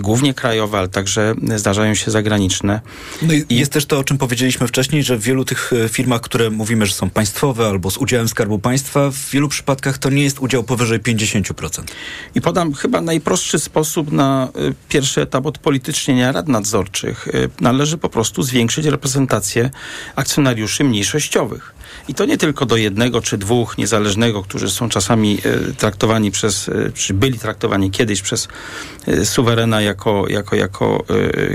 [0.00, 2.80] głównie krajowe, ale także zdarzają się zagraniczne.
[3.22, 6.50] No i jest też to, o czym powiedzieliśmy wcześniej, że w wielu tych firmach, które
[6.50, 10.38] mówimy, że są państwowe albo z udziałem Skarbu Państwa, w wielu przypadkach to nie jest
[10.38, 11.82] udział powyżej 50%.
[12.34, 14.48] I podam chyba najprostszy sposób na
[14.88, 17.28] pierwszy etap odpolitycznienia rad nadzorczych.
[17.60, 19.70] Należy po prostu zwiększyć reprezentację
[20.16, 21.74] akcjonariuszy mniejszościowych.
[22.08, 26.68] I to nie tylko do jednego czy dwóch niezależnego, którzy są czasami e, traktowani przez,
[26.68, 28.48] e, czy byli traktowani kiedyś przez
[29.06, 31.04] e, suwerena jako, jako, jako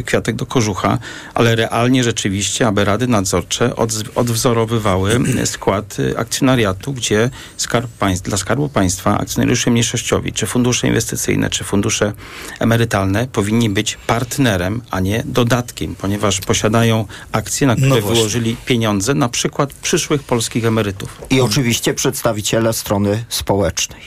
[0.05, 0.97] kwiatek do kożucha,
[1.33, 8.69] ale realnie rzeczywiście, aby rady nadzorcze od, odwzorowywały skład akcjonariatu, gdzie skarb państw, dla Skarbu
[8.69, 12.13] Państwa akcjonariusze mniejszościowi, czy fundusze inwestycyjne, czy fundusze
[12.59, 19.13] emerytalne powinni być partnerem, a nie dodatkiem, ponieważ posiadają akcje, na które no wyłożyli pieniądze,
[19.13, 21.21] na przykład przyszłych polskich emerytów.
[21.29, 24.01] I oczywiście przedstawiciele strony społecznej.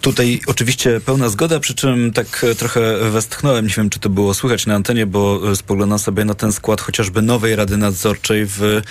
[0.00, 4.66] Tutaj oczywiście pełna zgoda, przy czym tak trochę westchnąłem, nie wiem czy to było słychać
[4.66, 8.82] na antenie, bo spoglądam sobie na ten skład chociażby nowej Rady Nadzorczej w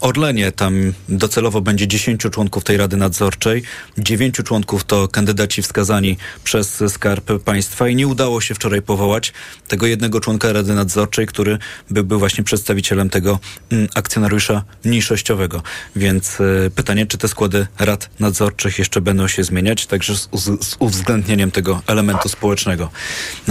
[0.00, 0.52] Orlenie.
[0.52, 3.62] Tam docelowo będzie 10 członków tej Rady Nadzorczej.
[3.98, 9.32] 9 członków to kandydaci wskazani przez Skarb Państwa i nie udało się wczoraj powołać
[9.68, 11.58] tego jednego członka Rady Nadzorczej, który
[11.90, 13.38] byłby właśnie przedstawicielem tego
[13.72, 15.62] mm, akcjonariusza mniejszościowego.
[15.96, 20.28] Więc y, pytanie, czy te składy rad nadzorczych jeszcze będą się zmieniać, także z,
[20.60, 22.90] z uwzględnieniem tego elementu społecznego,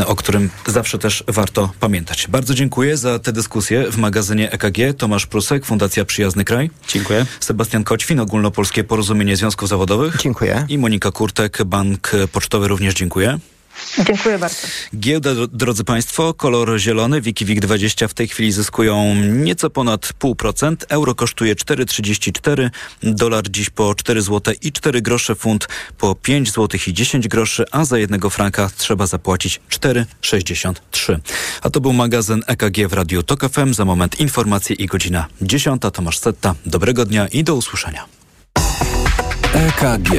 [0.05, 2.28] o którym zawsze też warto pamiętać.
[2.28, 4.97] Bardzo dziękuję za tę dyskusję w magazynie EKG.
[4.97, 6.70] Tomasz Prusek, Fundacja Przyjazny Kraj.
[6.88, 7.26] Dziękuję.
[7.39, 10.18] Sebastian Koćwin, Ogólnopolskie Porozumienie Związków Zawodowych.
[10.22, 10.66] Dziękuję.
[10.70, 13.39] I Monika Kurtek, Bank Pocztowy również dziękuję.
[14.05, 14.67] Dziękuję bardzo.
[14.95, 20.75] Giełda, drodzy Państwo, kolor zielony, WikiWik 20 w tej chwili zyskują nieco ponad 0,5%.
[20.89, 22.69] Euro kosztuje 4,34,
[23.03, 25.67] dolar dziś po 4 zł i 4 grosze, funt
[25.97, 31.19] po 5 zł i 10 groszy, a za jednego franka trzeba zapłacić 4,63.
[31.61, 33.73] A to był magazyn EKG w Radiu TOK FM.
[33.73, 35.82] Za moment informacje i godzina 10.
[35.93, 36.55] Tomasz Setta.
[36.65, 38.05] Dobrego dnia i do usłyszenia.
[39.53, 40.11] EKG.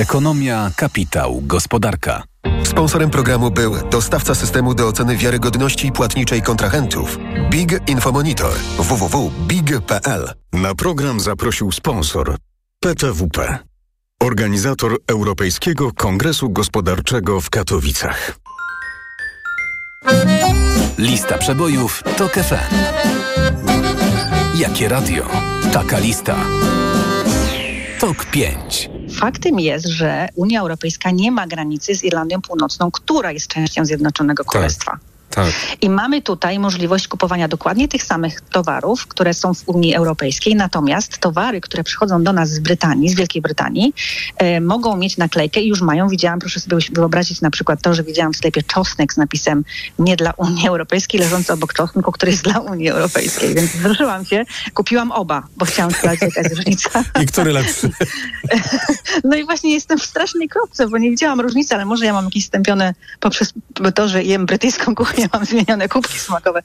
[0.00, 2.22] Ekonomia, kapitał, gospodarka.
[2.64, 7.18] Sponsorem programu był dostawca systemu do oceny wiarygodności płatniczej kontrahentów
[7.50, 10.32] Big Infomonitor www.big.pl.
[10.52, 12.36] Na program zaprosił sponsor
[12.80, 13.58] PTWP.
[14.22, 18.38] Organizator Europejskiego Kongresu Gospodarczego w Katowicach.
[20.98, 22.74] Lista przebojów to FM.
[24.54, 25.28] Jakie radio?
[25.72, 26.36] Taka lista.
[28.00, 28.99] Tok 5.
[29.10, 34.44] Faktem jest, że Unia Europejska nie ma granicy z Irlandią Północną, która jest częścią Zjednoczonego
[34.44, 34.90] Królestwa.
[34.90, 35.09] Tak.
[35.80, 41.18] I mamy tutaj możliwość kupowania dokładnie tych samych towarów, które są w Unii Europejskiej, natomiast
[41.18, 43.94] towary, które przychodzą do nas z Brytanii, z Wielkiej Brytanii,
[44.36, 46.08] e, mogą mieć naklejkę i już mają.
[46.08, 49.64] Widziałam, proszę sobie wyobrazić na przykład to, że widziałam w sklepie czosnek z napisem
[49.98, 53.54] nie dla Unii Europejskiej, leżący obok czosnku, który jest dla Unii Europejskiej.
[53.54, 57.04] Więc wzruszyłam się, kupiłam oba, bo chciałam sprawdzić, jaka jest różnica.
[57.22, 57.90] I który lepszy?
[59.24, 62.24] No i właśnie jestem w strasznej kropce, bo nie widziałam różnicy, ale może ja mam
[62.24, 63.52] jakieś stępione poprzez
[63.94, 66.62] to, że jem brytyjską kuchnię, mam zmienione kubki smakowe.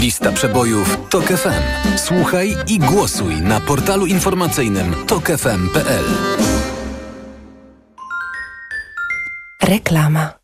[0.00, 1.96] Lista przebojów TOK FM.
[1.96, 6.04] Słuchaj i głosuj na portalu informacyjnym tokefm.pl.
[9.62, 10.43] Reklama.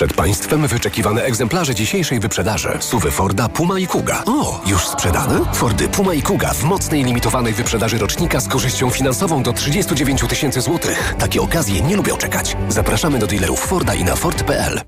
[0.00, 2.68] Przed Państwem wyczekiwane egzemplarze dzisiejszej wyprzedaży.
[2.80, 4.22] Suwy Forda, Puma i Kuga.
[4.26, 5.40] O, już sprzedane?
[5.54, 10.60] Fordy Puma i Kuga w mocnej limitowanej wyprzedaży rocznika z korzyścią finansową do 39 tysięcy
[10.60, 11.14] złotych.
[11.18, 12.56] Takie okazje nie lubią czekać.
[12.68, 14.80] Zapraszamy do dealerów Forda i na Ford.pl.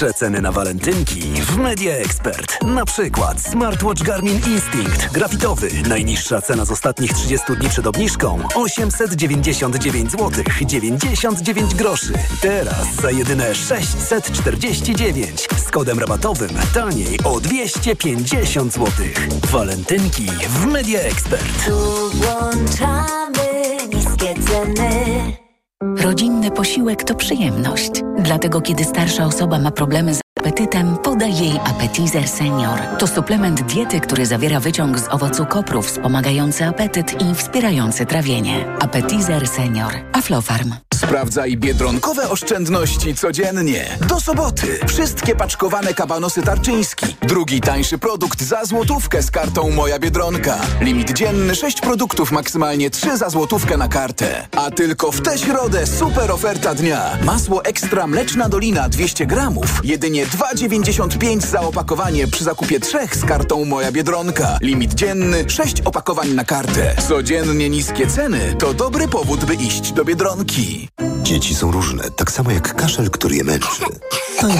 [0.00, 0.16] Expert.
[0.16, 2.62] Przeceny na walentynki w Media Expert.
[2.62, 5.68] Na przykład smartwatch Garmin Instinct grafitowy.
[5.88, 12.12] Najniższa cena z ostatnich 30 dni przed obniżką 899 zł 99 groszy.
[12.40, 18.86] Teraz za jedyne 649 z kodem rabatowym taniej o 250 zł.
[19.50, 21.64] Walentynki w Media Expert.
[21.66, 25.49] Tu włączamy niskie ceny.
[25.82, 27.90] Rodzinny posiłek to przyjemność.
[28.18, 32.78] Dlatego kiedy starsza osoba ma problemy z apetytem, podaj jej Appetizer Senior.
[32.98, 38.64] To suplement diety, który zawiera wyciąg z owocu kopru wspomagający apetyt i wspierający trawienie.
[38.80, 39.92] Appetizer Senior.
[40.12, 40.72] Aflofarm.
[41.00, 43.98] Sprawdzaj biedronkowe oszczędności codziennie.
[44.08, 44.78] Do soboty.
[44.88, 47.16] Wszystkie paczkowane kabanosy Tarczyński.
[47.22, 50.58] Drugi tańszy produkt za złotówkę z kartą Moja Biedronka.
[50.80, 54.48] Limit dzienny 6 produktów, maksymalnie 3 za złotówkę na kartę.
[54.56, 57.18] A tylko w tę środę super oferta dnia.
[57.24, 59.80] Masło ekstra Mleczna Dolina 200 gramów.
[59.84, 64.58] Jedynie 2,95 za opakowanie przy zakupie trzech z kartą Moja Biedronka.
[64.62, 66.94] Limit dzienny 6 opakowań na kartę.
[67.08, 70.89] Codziennie niskie ceny to dobry powód, by iść do Biedronki.
[71.22, 73.82] Dzieci są różne, tak samo jak kaszel, który je męczy.